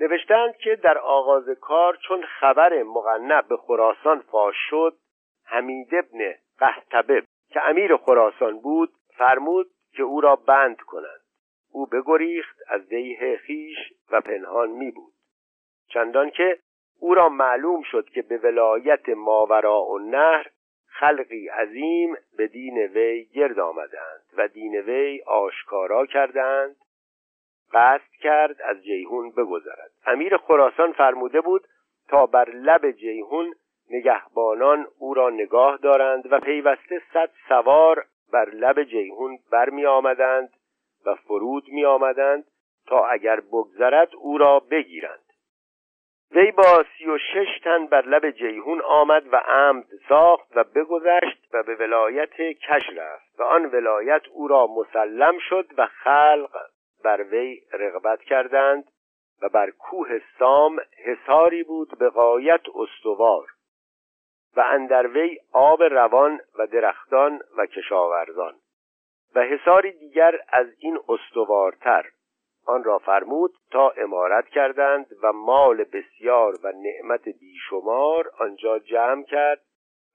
نوشتند 0.00 0.56
که 0.56 0.76
در 0.76 0.98
آغاز 0.98 1.48
کار 1.60 1.96
چون 1.96 2.22
خبر 2.22 2.82
مغنع 2.82 3.40
به 3.40 3.56
خراسان 3.56 4.20
فاش 4.20 4.54
شد 4.70 4.96
حمید 5.44 5.94
ابن 5.94 6.34
قهتبه 6.58 7.22
که 7.48 7.68
امیر 7.68 7.96
خراسان 7.96 8.60
بود 8.60 8.92
فرمود 9.16 9.70
که 9.96 10.02
او 10.02 10.20
را 10.20 10.36
بند 10.36 10.80
کنند. 10.80 11.20
او 11.72 11.86
بگریخت 11.86 12.56
از 12.68 12.88
دیه 12.88 13.36
خیش 13.36 13.78
و 14.10 14.20
پنهان 14.20 14.70
می 14.70 14.90
بود. 14.90 15.12
چندان 15.88 16.30
که 16.30 16.58
او 17.00 17.14
را 17.14 17.28
معلوم 17.28 17.82
شد 17.82 18.08
که 18.08 18.22
به 18.22 18.38
ولایت 18.38 19.08
ماورا 19.08 19.82
و 19.82 19.98
نهر 19.98 20.50
خلقی 20.86 21.48
عظیم 21.48 22.16
به 22.36 22.46
دین 22.46 22.78
وی 22.78 23.24
گرد 23.24 23.58
آمدند 23.58 24.22
و 24.36 24.48
دین 24.48 24.76
وی 24.76 25.22
آشکارا 25.26 26.06
کردند 26.06 26.76
قصد 27.72 28.10
کرد 28.20 28.62
از 28.62 28.82
جیهون 28.82 29.30
بگذرد. 29.30 29.90
امیر 30.06 30.36
خراسان 30.36 30.92
فرموده 30.92 31.40
بود 31.40 31.66
تا 32.08 32.26
بر 32.26 32.50
لب 32.50 32.90
جیهون 32.90 33.54
نگهبانان 33.90 34.86
او 34.98 35.14
را 35.14 35.30
نگاه 35.30 35.76
دارند 35.76 36.32
و 36.32 36.40
پیوسته 36.40 37.02
صد 37.12 37.30
سوار 37.48 38.06
بر 38.32 38.50
لب 38.50 38.82
جیهون 38.82 39.38
برمی 39.52 39.86
آمدند 39.86 40.52
و 41.06 41.14
فرود 41.14 41.68
می 41.68 41.84
آمدند 41.84 42.44
تا 42.86 43.06
اگر 43.06 43.40
بگذرد 43.40 44.14
او 44.14 44.38
را 44.38 44.60
بگیرند. 44.60 45.24
وی 46.30 46.50
با 46.50 46.84
سی 46.98 47.06
و 47.06 47.18
شش 47.18 47.60
تن 47.64 47.86
بر 47.86 48.06
لب 48.06 48.30
جیهون 48.30 48.80
آمد 48.80 49.32
و 49.32 49.36
عمد 49.36 49.84
ساخت 50.08 50.56
و 50.56 50.64
بگذشت 50.64 51.48
و 51.52 51.62
به 51.62 51.74
ولایت 51.74 52.36
کش 52.36 52.88
رفت 52.96 53.40
و 53.40 53.42
آن 53.42 53.66
ولایت 53.66 54.22
او 54.32 54.48
را 54.48 54.66
مسلم 54.66 55.38
شد 55.38 55.66
و 55.78 55.86
خلق 55.86 56.56
بر 57.04 57.22
وی 57.22 57.60
رغبت 57.72 58.22
کردند 58.22 58.84
و 59.42 59.48
بر 59.48 59.70
کوه 59.70 60.20
سام 60.38 60.80
حساری 61.04 61.62
بود 61.62 61.98
به 61.98 62.10
قایت 62.10 62.62
استوار. 62.74 63.46
و 64.56 64.60
اندر 64.60 65.06
وی 65.06 65.38
آب 65.52 65.82
روان 65.82 66.40
و 66.58 66.66
درختان 66.66 67.40
و 67.56 67.66
کشاورزان. 67.66 68.54
و 69.34 69.40
حساری 69.40 69.92
دیگر 69.92 70.40
از 70.48 70.66
این 70.78 70.98
استوارتر. 71.08 72.10
آن 72.66 72.84
را 72.84 72.98
فرمود 72.98 73.54
تا 73.70 73.90
امارت 73.90 74.48
کردند 74.48 75.06
و 75.22 75.32
مال 75.32 75.84
بسیار 75.84 76.54
و 76.62 76.72
نعمت 76.72 77.28
بیشمار 77.28 78.30
آنجا 78.38 78.78
جمع 78.78 79.22
کرد 79.22 79.60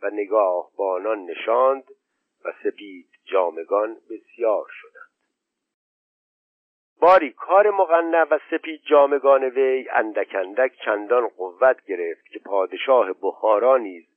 و 0.01 0.09
نگاهبانان 0.09 1.25
نشاند 1.25 1.83
و 2.45 2.53
سپید 2.63 3.09
جامگان 3.25 3.97
بسیار 4.09 4.65
شدند. 4.69 5.09
باری 7.01 7.31
کار 7.31 7.69
مغنع 7.71 8.23
و 8.23 8.39
سپید 8.51 8.81
جامگان 8.89 9.43
وی 9.43 9.89
اندک 9.89 10.35
اندک 10.35 10.71
چندان 10.85 11.27
قوت 11.27 11.85
گرفت 11.85 12.25
که 12.25 12.39
پادشاه 12.39 13.13
بخارا 13.21 13.77
نیز 13.77 14.08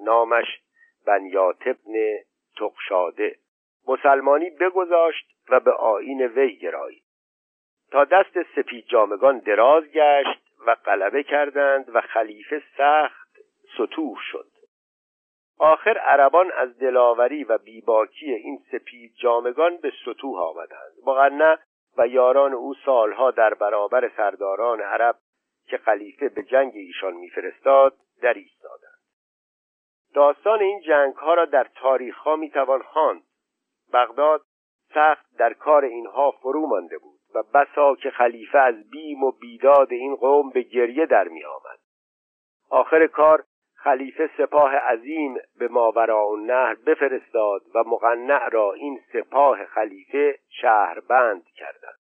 نامش 0.00 0.60
بنیات 1.06 1.66
ابن 1.66 2.18
تقشاده. 2.58 3.36
مسلمانی 3.88 4.50
بگذاشت 4.50 5.26
و 5.48 5.60
به 5.60 5.72
آین 5.72 6.22
وی 6.22 6.56
گرایید. 6.56 7.02
تا 7.90 8.04
دست 8.04 8.42
سپید 8.56 8.86
جامگان 8.86 9.38
دراز 9.38 9.84
گشت 9.84 10.42
و 10.66 10.74
غلبه 10.74 11.22
کردند 11.22 11.94
و 11.94 12.00
خلیفه 12.00 12.62
سخت 12.76 13.38
سطوح 13.78 14.18
شد. 14.30 14.46
آخر 15.58 15.98
عربان 15.98 16.52
از 16.52 16.78
دلاوری 16.78 17.44
و 17.44 17.58
بیباکی 17.58 18.32
این 18.32 18.58
سپید 18.72 19.12
جامگان 19.22 19.76
به 19.76 19.92
سطوح 20.04 20.38
آمدند. 20.40 20.92
مغنه 21.06 21.58
و 21.98 22.06
یاران 22.06 22.52
او 22.52 22.74
سالها 22.74 23.30
در 23.30 23.54
برابر 23.54 24.10
سرداران 24.16 24.80
عرب 24.80 25.16
که 25.66 25.78
خلیفه 25.78 26.28
به 26.28 26.42
جنگ 26.42 26.72
ایشان 26.74 27.14
میفرستاد 27.14 27.96
در 28.22 28.34
ایستادند. 28.34 28.85
داستان 30.16 30.60
این 30.60 30.80
جنگ 30.80 31.14
ها 31.14 31.34
را 31.34 31.44
در 31.44 31.66
تاریخ 31.74 32.18
ها 32.18 32.36
می‌توان 32.36 32.82
خواند. 32.82 33.22
بغداد 33.92 34.42
سخت 34.94 35.26
در 35.38 35.52
کار 35.52 35.84
اینها 35.84 36.30
فرو 36.30 36.66
مانده 36.66 36.98
بود 36.98 37.20
و 37.34 37.42
بسا 37.42 37.94
که 37.94 38.10
خلیفه 38.10 38.58
از 38.58 38.90
بیم 38.90 39.24
و 39.24 39.30
بیداد 39.30 39.92
این 39.92 40.16
قوم 40.16 40.50
به 40.50 40.62
گریه 40.62 41.06
در 41.06 41.28
می 41.28 41.44
آمد 41.44 41.78
آخر 42.70 43.06
کار 43.06 43.44
خلیفه 43.74 44.30
سپاه 44.38 44.76
عظیم 44.76 45.34
به 45.58 45.68
ماورا 45.68 46.28
و 46.28 46.36
نهر 46.36 46.74
بفرستاد 46.74 47.62
و 47.74 47.84
مقنع 47.86 48.48
را 48.48 48.72
این 48.72 49.00
سپاه 49.12 49.64
خلیفه 49.64 50.38
شهربند 50.48 51.44
کردند. 51.56 51.98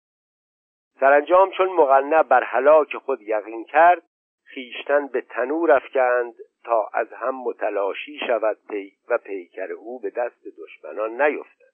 سرانجام 1.01 1.51
چون 1.51 1.69
مقنع 1.69 2.23
بر 2.23 2.43
هلاک 2.43 2.97
خود 2.97 3.23
یقین 3.23 3.65
کرد 3.65 4.03
خیشتن 4.45 5.07
به 5.07 5.21
تنور 5.21 5.73
افکند 5.73 6.35
تا 6.65 6.91
از 6.93 7.13
هم 7.13 7.43
متلاشی 7.43 8.19
شود 8.27 8.59
پی 8.71 8.93
و 9.09 9.19
پیکر 9.19 9.73
او 9.73 10.01
به 10.01 10.11
دست 10.11 10.43
دشمنان 10.59 11.23
نیفتد. 11.23 11.73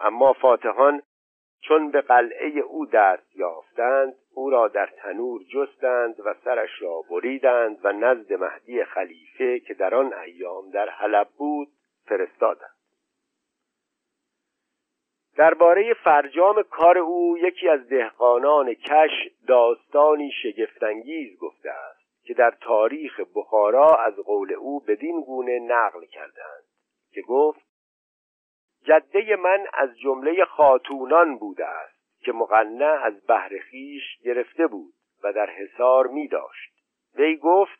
اما 0.00 0.32
فاتحان 0.32 1.02
چون 1.60 1.90
به 1.90 2.00
قلعه 2.00 2.58
او 2.60 2.86
دست 2.86 3.36
یافتند 3.36 4.14
او 4.34 4.50
را 4.50 4.68
در 4.68 4.86
تنور 4.86 5.42
جستند 5.42 6.20
و 6.20 6.34
سرش 6.44 6.82
را 6.82 7.02
بریدند 7.10 7.78
و 7.84 7.92
نزد 7.92 8.32
مهدی 8.32 8.84
خلیفه 8.84 9.60
که 9.60 9.74
در 9.74 9.94
آن 9.94 10.14
ایام 10.14 10.70
در 10.70 10.88
حلب 10.88 11.28
بود 11.36 11.68
فرستادند. 12.06 12.78
درباره 15.36 15.94
فرجام 15.94 16.62
کار 16.62 16.98
او 16.98 17.38
یکی 17.38 17.68
از 17.68 17.88
دهقانان 17.88 18.74
کش 18.74 19.30
داستانی 19.48 20.30
شگفتانگیز 20.42 21.38
گفته 21.38 21.70
است. 21.70 21.97
که 22.28 22.34
در 22.34 22.50
تاریخ 22.50 23.20
بخارا 23.34 23.94
از 23.94 24.16
قول 24.16 24.52
او 24.52 24.80
بدین 24.80 25.20
گونه 25.20 25.58
نقل 25.58 26.04
کردند 26.04 26.64
که 27.12 27.22
گفت 27.22 27.60
جده 28.84 29.36
من 29.36 29.66
از 29.72 29.98
جمله 29.98 30.44
خاتونان 30.44 31.38
بوده 31.38 31.66
است 31.66 32.24
که 32.24 32.32
مقنع 32.32 33.00
از 33.04 33.26
بهر 33.26 33.58
خیش 33.58 34.02
گرفته 34.24 34.66
بود 34.66 34.94
و 35.22 35.32
در 35.32 35.50
حصار 35.50 36.06
می 36.06 36.28
داشت. 36.28 36.72
وی 37.14 37.36
گفت 37.36 37.78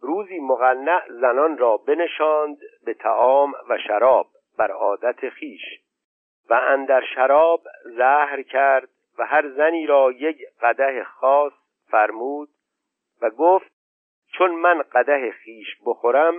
روزی 0.00 0.40
مقنع 0.40 1.08
زنان 1.08 1.58
را 1.58 1.76
بنشاند 1.76 2.58
به 2.84 2.94
تعام 2.94 3.54
و 3.68 3.78
شراب 3.78 4.26
بر 4.58 4.70
عادت 4.70 5.28
خیش 5.28 5.62
و 6.50 6.54
اندر 6.54 7.04
شراب 7.14 7.60
زهر 7.84 8.42
کرد 8.42 8.88
و 9.18 9.26
هر 9.26 9.48
زنی 9.48 9.86
را 9.86 10.12
یک 10.12 10.38
قده 10.60 11.04
خاص 11.04 11.52
فرمود 11.90 12.48
و 13.22 13.30
گفت 13.30 13.75
چون 14.38 14.50
من 14.50 14.82
قده 14.82 15.30
خیش 15.30 15.76
بخورم 15.86 16.34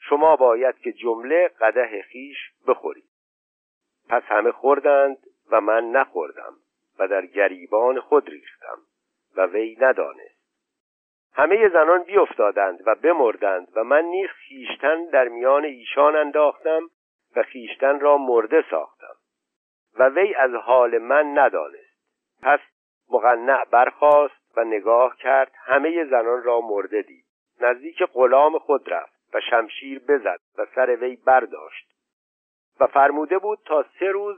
شما 0.00 0.36
باید 0.36 0.78
که 0.78 0.92
جمله 0.92 1.48
قده 1.60 2.02
خیش 2.02 2.36
بخورید. 2.66 3.08
پس 4.08 4.22
همه 4.22 4.52
خوردند 4.52 5.16
و 5.50 5.60
من 5.60 5.90
نخوردم 5.90 6.52
و 6.98 7.08
در 7.08 7.26
گریبان 7.26 8.00
خود 8.00 8.28
ریختم 8.28 8.78
و 9.36 9.46
وی 9.46 9.76
ندانست. 9.80 10.38
همه 11.34 11.68
زنان 11.68 12.02
بیافتادند 12.02 12.82
و 12.86 12.94
بمردند 12.94 13.68
و 13.74 13.84
من 13.84 14.04
نیز 14.04 14.28
خیشتن 14.28 15.04
در 15.04 15.28
میان 15.28 15.64
ایشان 15.64 16.16
انداختم 16.16 16.82
و 17.36 17.42
خیشتن 17.42 18.00
را 18.00 18.18
مرده 18.18 18.64
ساختم. 18.70 19.14
و 19.98 20.08
وی 20.08 20.34
از 20.34 20.54
حال 20.54 20.98
من 20.98 21.38
ندانست. 21.38 21.98
پس 22.42 22.60
مقنع 23.10 23.64
برخاست 23.64 24.56
و 24.56 24.64
نگاه 24.64 25.16
کرد 25.16 25.52
همه 25.54 26.04
زنان 26.04 26.42
را 26.42 26.60
مرده 26.60 27.02
دید. 27.02 27.27
نزدیک 27.60 28.02
غلام 28.02 28.58
خود 28.58 28.92
رفت 28.92 29.34
و 29.34 29.40
شمشیر 29.50 29.98
بزد 29.98 30.40
و 30.58 30.66
سر 30.74 30.96
وی 30.96 31.16
برداشت 31.16 31.88
و 32.80 32.86
فرموده 32.86 33.38
بود 33.38 33.58
تا 33.64 33.84
سه 33.98 34.06
روز 34.06 34.36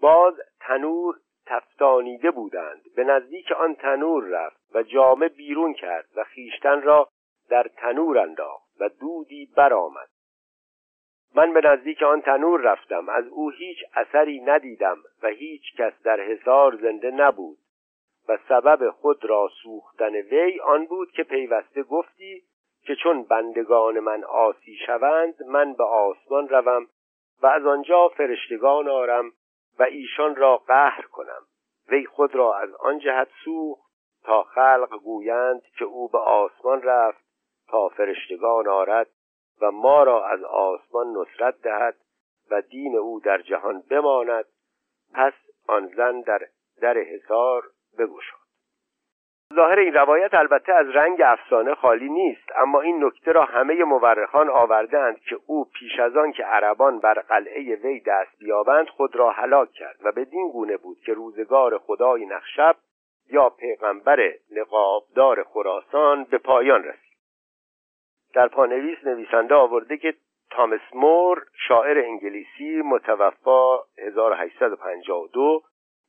باز 0.00 0.34
تنور 0.60 1.14
تفتانیده 1.46 2.30
بودند. 2.30 2.82
به 2.96 3.04
نزدیک 3.04 3.52
آن 3.52 3.74
تنور 3.74 4.24
رفت 4.24 4.60
و 4.74 4.82
جامه 4.82 5.28
بیرون 5.28 5.74
کرد 5.74 6.08
و 6.16 6.24
خیشتن 6.24 6.82
را 6.82 7.08
در 7.50 7.70
تنور 7.76 8.18
انداخت 8.18 8.80
و 8.80 8.88
دودی 8.88 9.48
برآمد. 9.56 10.08
من 11.34 11.52
به 11.52 11.60
نزدیک 11.64 12.02
آن 12.02 12.20
تنور 12.20 12.60
رفتم. 12.60 13.08
از 13.08 13.28
او 13.28 13.50
هیچ 13.50 13.78
اثری 13.94 14.40
ندیدم 14.40 14.96
و 15.22 15.28
هیچ 15.28 15.76
کس 15.76 16.02
در 16.02 16.20
حصار 16.20 16.76
زنده 16.76 17.10
نبود 17.10 17.58
و 18.28 18.38
سبب 18.48 18.90
خود 18.90 19.24
را 19.24 19.50
سوختن 19.62 20.14
وی 20.14 20.60
آن 20.60 20.86
بود 20.86 21.10
که 21.10 21.22
پیوسته 21.22 21.82
گفتی 21.82 22.42
که 22.84 22.94
چون 22.94 23.22
بندگان 23.22 24.00
من 24.00 24.24
آسی 24.24 24.76
شوند 24.86 25.42
من 25.42 25.72
به 25.72 25.84
آسمان 25.84 26.48
روم 26.48 26.86
و 27.42 27.46
از 27.46 27.66
آنجا 27.66 28.08
فرشتگان 28.08 28.88
آرم 28.88 29.32
و 29.78 29.82
ایشان 29.82 30.36
را 30.36 30.56
قهر 30.56 31.02
کنم. 31.02 31.42
وی 31.88 32.06
خود 32.06 32.34
را 32.34 32.54
از 32.54 32.74
آن 32.74 32.98
جهت 32.98 33.28
سوخت 33.44 33.92
تا 34.24 34.42
خلق 34.42 34.98
گویند 35.04 35.62
که 35.78 35.84
او 35.84 36.08
به 36.08 36.18
آسمان 36.18 36.82
رفت 36.82 37.24
تا 37.68 37.88
فرشتگان 37.88 38.68
آرد 38.68 39.08
و 39.60 39.70
ما 39.70 40.02
را 40.02 40.26
از 40.26 40.44
آسمان 40.44 41.06
نصرت 41.16 41.62
دهد 41.62 41.96
و 42.50 42.62
دین 42.62 42.96
او 42.96 43.20
در 43.20 43.38
جهان 43.38 43.82
بماند. 43.90 44.44
پس 45.14 45.32
آن 45.68 45.86
زن 45.96 46.20
در 46.20 46.48
در 46.80 46.98
حصار 46.98 47.62
بگشاد 47.98 48.41
ظاهر 49.54 49.78
این 49.78 49.94
روایت 49.94 50.34
البته 50.34 50.72
از 50.72 50.88
رنگ 50.88 51.22
افسانه 51.24 51.74
خالی 51.74 52.08
نیست 52.08 52.48
اما 52.56 52.80
این 52.80 53.04
نکته 53.04 53.32
را 53.32 53.44
همه 53.44 53.84
مورخان 53.84 54.50
آوردند 54.50 55.20
که 55.20 55.38
او 55.46 55.64
پیش 55.64 55.98
از 55.98 56.16
آن 56.16 56.32
که 56.32 56.44
عربان 56.44 56.98
بر 56.98 57.14
قلعه 57.14 57.74
وی 57.74 58.00
دست 58.00 58.38
بیابند 58.38 58.88
خود 58.88 59.16
را 59.16 59.30
هلاک 59.30 59.72
کرد 59.72 59.96
و 60.04 60.12
بدین 60.12 60.50
گونه 60.50 60.76
بود 60.76 60.98
که 61.06 61.14
روزگار 61.14 61.78
خدای 61.78 62.26
نخشب 62.26 62.76
یا 63.30 63.48
پیغمبر 63.48 64.32
نقابدار 64.56 65.42
خراسان 65.42 66.24
به 66.24 66.38
پایان 66.38 66.84
رسید. 66.84 67.12
در 68.34 68.48
پانویس 68.48 68.98
نویسنده 69.04 69.54
آورده 69.54 69.96
که 69.96 70.14
تامس 70.50 70.80
مور 70.94 71.42
شاعر 71.68 71.98
انگلیسی 71.98 72.82
متوفا 72.84 73.78
1852 73.98 75.62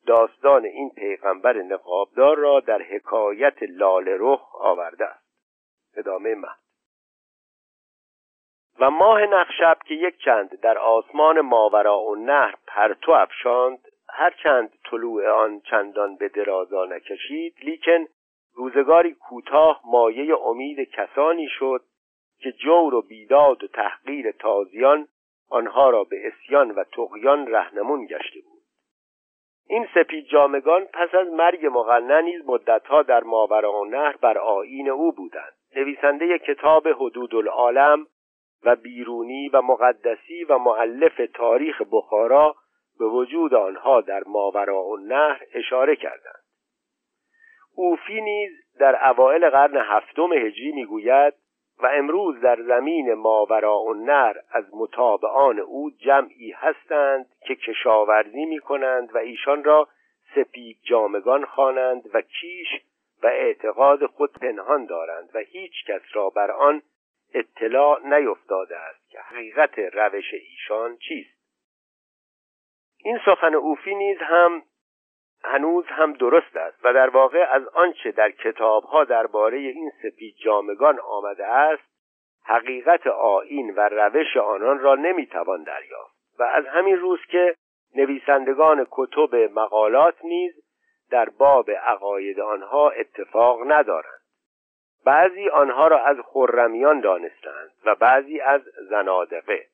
داستان 0.07 0.65
این 0.65 0.89
پیغمبر 0.89 1.57
نقابدار 1.61 2.37
را 2.37 2.59
در 2.59 2.81
حکایت 2.81 3.57
لال 3.63 4.05
رخ 4.07 4.55
آورده 4.55 5.05
است. 5.05 5.23
ادامه 5.97 6.35
متن. 6.35 6.63
و 8.79 8.89
ماه 8.91 9.25
نخشب 9.25 9.77
که 9.85 9.93
یک 9.93 10.17
چند 10.17 10.59
در 10.59 10.77
آسمان 10.77 11.41
ماورا 11.41 11.99
و 11.99 12.15
نهر 12.15 12.55
پرتو 12.67 13.11
افشاند 13.11 13.79
هرچند 14.09 14.73
طلوع 14.91 15.29
آن 15.29 15.59
چندان 15.59 16.15
به 16.15 16.29
درازا 16.29 16.85
نکشید 16.85 17.55
لیکن 17.63 18.05
روزگاری 18.53 19.13
کوتاه 19.13 19.81
مایه 19.85 20.39
امید 20.39 20.89
کسانی 20.89 21.47
شد 21.49 21.81
که 22.39 22.51
جور 22.51 22.93
و 22.93 23.01
بیداد 23.01 23.63
و 23.63 23.67
تحقیر 23.67 24.31
تازیان 24.31 25.07
آنها 25.49 25.89
را 25.89 26.03
به 26.03 26.27
اسیان 26.27 26.71
و 26.71 26.83
تقیان 26.83 27.47
رهنمون 27.47 28.05
گشته 28.05 28.39
بود. 28.39 28.52
این 29.68 29.88
سپید 29.95 30.26
جامگان 30.26 30.86
پس 30.86 31.16
از 31.16 31.28
مرگ 31.28 31.66
مقنع 31.66 32.22
نیز 32.22 32.41
مدتها 32.45 33.01
در 33.01 33.24
ماورا 33.24 33.84
نهر 33.89 34.16
بر 34.22 34.38
آیین 34.38 34.89
او 34.89 35.11
بودند. 35.11 35.53
نویسنده 35.76 36.39
کتاب 36.39 36.88
حدود 36.88 37.36
العالم 37.36 38.07
و 38.64 38.76
بیرونی 38.76 39.49
و 39.49 39.61
مقدسی 39.61 40.43
و 40.43 40.57
معلف 40.57 41.22
تاریخ 41.34 41.82
بخارا 41.91 42.55
به 42.99 43.05
وجود 43.05 43.53
آنها 43.53 44.01
در 44.01 44.24
ماورا 44.28 44.84
نهر 45.07 45.41
اشاره 45.53 45.95
کردند. 45.95 46.43
اوفی 47.76 48.22
نیز 48.22 48.51
در 48.80 49.09
اوایل 49.09 49.49
قرن 49.49 49.78
هفتم 49.78 50.34
هجری 50.34 50.72
می‌گوید 50.72 51.34
و 51.80 51.88
امروز 51.88 52.39
در 52.41 52.61
زمین 52.61 53.13
ماوراء 53.13 53.93
نر 53.93 54.34
از 54.51 54.65
متابعان 54.74 55.59
او 55.59 55.91
جمعی 55.91 56.51
هستند 56.51 57.26
که 57.47 57.55
کشاورزی 57.55 58.45
می 58.45 58.59
کنند 58.59 59.15
و 59.15 59.17
ایشان 59.17 59.63
را 59.63 59.88
سپید 60.36 60.78
جامگان 60.84 61.45
خوانند 61.45 62.09
و 62.13 62.21
کیش 62.21 62.67
و 63.24 63.28
اعتقاد 63.28 64.05
خود 64.05 64.32
پنهان 64.32 64.86
دارند 64.86 65.30
و 65.34 65.39
هیچ 65.39 65.86
کس 65.88 66.01
را 66.13 66.30
بر 66.30 66.51
آن 66.51 66.82
اطلاع 67.34 68.07
نیفتاده 68.07 68.78
است 68.78 69.09
که 69.09 69.19
حقیقت 69.19 69.80
روش 69.80 70.34
ایشان 70.34 70.97
چیست. 70.97 71.43
این 72.97 73.19
سخن 73.26 73.55
اوفی 73.55 73.95
نیز 73.95 74.17
هم 74.21 74.63
هنوز 75.45 75.85
هم 75.87 76.13
درست 76.13 76.55
است 76.55 76.85
و 76.85 76.93
در 76.93 77.09
واقع 77.09 77.47
از 77.51 77.67
آنچه 77.67 78.11
در 78.11 78.31
کتابها 78.31 79.03
درباره 79.03 79.57
این 79.57 79.91
سپید 80.03 80.35
جامگان 80.45 80.99
آمده 80.99 81.45
است 81.45 81.93
حقیقت 82.45 83.07
آین 83.07 83.73
و 83.75 83.89
روش 83.89 84.37
آنان 84.37 84.79
را 84.79 84.95
نمی‌توان 84.95 85.63
دریافت 85.63 86.13
و 86.39 86.43
از 86.43 86.65
همین 86.65 86.97
روز 86.97 87.19
که 87.31 87.55
نویسندگان 87.95 88.87
کتب 88.91 89.35
مقالات 89.35 90.15
نیز 90.25 90.53
در 91.11 91.29
باب 91.29 91.71
عقاید 91.71 92.39
آنها 92.39 92.89
اتفاق 92.89 93.71
ندارند. 93.71 94.21
بعضی 95.05 95.49
آنها 95.49 95.87
را 95.87 96.05
از 96.05 96.17
خرمیان 96.25 96.99
دانستند 96.99 97.71
و 97.85 97.95
بعضی 97.95 98.39
از 98.39 98.61
زنادقه. 98.89 99.65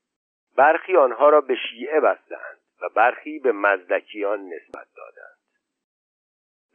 برخی 0.57 0.97
آنها 0.97 1.29
را 1.29 1.41
به 1.41 1.55
شیعه 1.55 1.99
بستند 1.99 2.59
و 2.81 2.89
برخی 2.95 3.39
به 3.39 3.51
مزدکیان 3.51 4.39
نسبت 4.39 4.87
دادند 4.97 5.38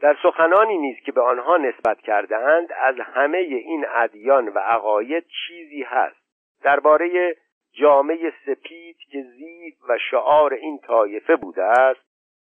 در 0.05 0.17
سخنانی 0.23 0.79
نیز 0.79 0.97
که 1.05 1.13
به 1.13 1.21
آنها 1.21 1.57
نسبت 1.57 2.01
کرده 2.01 2.37
اند 2.37 2.69
از 2.73 2.95
همه 3.01 3.39
این 3.39 3.87
ادیان 3.95 4.49
و 4.49 4.59
عقاید 4.59 5.25
چیزی 5.47 5.83
هست 5.83 6.17
درباره 6.63 7.37
جامعه 7.73 8.33
سپید 8.47 8.97
که 9.11 9.23
زیب 9.23 9.75
و 9.89 9.99
شعار 10.11 10.55
این 10.55 10.79
طایفه 10.79 11.37
بوده 11.37 11.63
است 11.63 12.01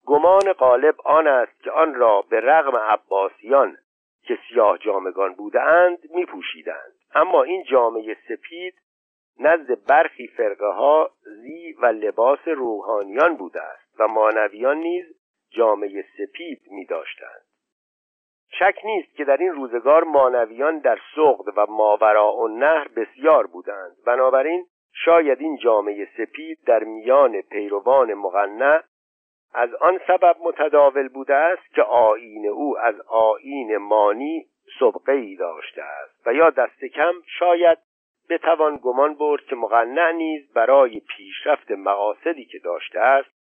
گمان 0.05 0.53
غالب 0.53 0.95
آن 1.05 1.27
است 1.27 1.63
که 1.63 1.71
آن 1.71 1.95
را 1.95 2.21
به 2.29 2.39
رغم 2.39 2.75
عباسیان 2.75 3.77
که 4.23 4.37
سیاه 4.49 4.77
جامگان 4.77 5.33
بوده 5.33 5.61
اند 5.61 5.99
می 6.15 6.25
پوشیدند. 6.25 6.93
اما 7.15 7.43
این 7.43 7.63
جامعه 7.63 8.17
سپید 8.27 8.73
نزد 9.39 9.85
برخی 9.87 10.27
فرقه 10.27 10.67
ها 10.67 11.09
زی 11.23 11.73
و 11.81 11.85
لباس 11.85 12.47
روحانیان 12.47 13.35
بوده 13.35 13.61
است 13.61 13.99
و 13.99 14.07
مانویان 14.07 14.77
نیز 14.77 15.18
جامعه 15.51 16.05
سپید 16.17 16.61
می 16.71 16.85
داشتند. 16.85 17.41
شک 18.59 18.75
نیست 18.83 19.15
که 19.15 19.25
در 19.25 19.37
این 19.37 19.51
روزگار 19.51 20.03
مانویان 20.03 20.79
در 20.79 20.99
سغد 21.15 21.57
و 21.57 21.65
ماوراء 21.69 22.35
و 22.35 22.47
نهر 22.47 22.87
بسیار 22.87 23.47
بودند 23.47 23.95
بنابراین 24.05 24.65
شاید 24.93 25.41
این 25.41 25.57
جامعه 25.57 26.07
سپید 26.17 26.59
در 26.65 26.83
میان 26.83 27.41
پیروان 27.41 28.13
مغنع 28.13 28.81
از 29.53 29.75
آن 29.75 29.99
سبب 30.07 30.35
متداول 30.43 31.07
بوده 31.07 31.35
است 31.35 31.73
که 31.75 31.81
آین 31.81 32.47
او 32.47 32.77
از 32.77 33.01
آین 33.07 33.77
مانی 33.77 34.45
سبقه 34.79 35.11
ای 35.11 35.35
داشته 35.35 35.81
است 35.83 36.27
و 36.27 36.33
یا 36.33 36.49
دست 36.49 36.85
کم 36.85 37.13
شاید 37.39 37.77
بتوان 38.29 38.79
گمان 38.83 39.13
برد 39.13 39.43
که 39.45 39.55
مغنع 39.55 40.11
نیز 40.11 40.53
برای 40.53 40.99
پیشرفت 40.99 41.71
مقاصدی 41.71 42.45
که 42.45 42.59
داشته 42.59 42.99
است 42.99 43.38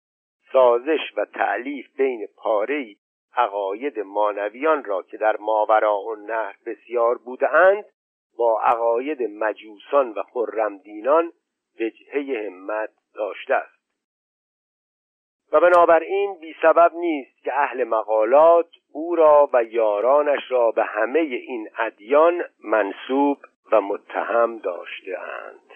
سازش 0.52 1.14
و 1.18 1.26
تعلیف 1.26 1.88
بین 1.98 2.28
پاره 2.38 2.96
عقاید 3.36 4.00
مانویان 4.00 4.84
را 4.84 5.04
که 5.04 5.18
در 5.18 5.38
ماوراء 5.38 6.02
و 6.02 6.16
نهر 6.16 6.56
بسیار 6.66 7.18
بودند 7.18 7.86
با 8.38 8.62
عقاید 8.62 9.24
مجوسان 9.24 10.12
و 10.12 10.24
خرمدینان 10.24 11.32
وجهه 11.80 12.46
همت 12.48 12.90
داشته 13.16 13.54
است. 13.54 13.78
و 15.52 15.60
بنابراین 15.60 16.40
بی 16.40 16.56
سبب 16.62 16.92
نیست 16.96 17.44
که 17.44 17.60
اهل 17.60 17.84
مقالات 17.84 18.70
او 18.92 19.16
را 19.16 19.50
و 19.54 19.64
یارانش 19.64 20.52
را 20.52 20.72
به 20.72 20.84
همه 20.84 21.20
این 21.20 21.70
ادیان 21.78 22.44
منصوب 22.64 23.38
و 23.72 23.82
متهم 23.82 24.58
داشته 24.58 25.20
اند. 25.20 25.67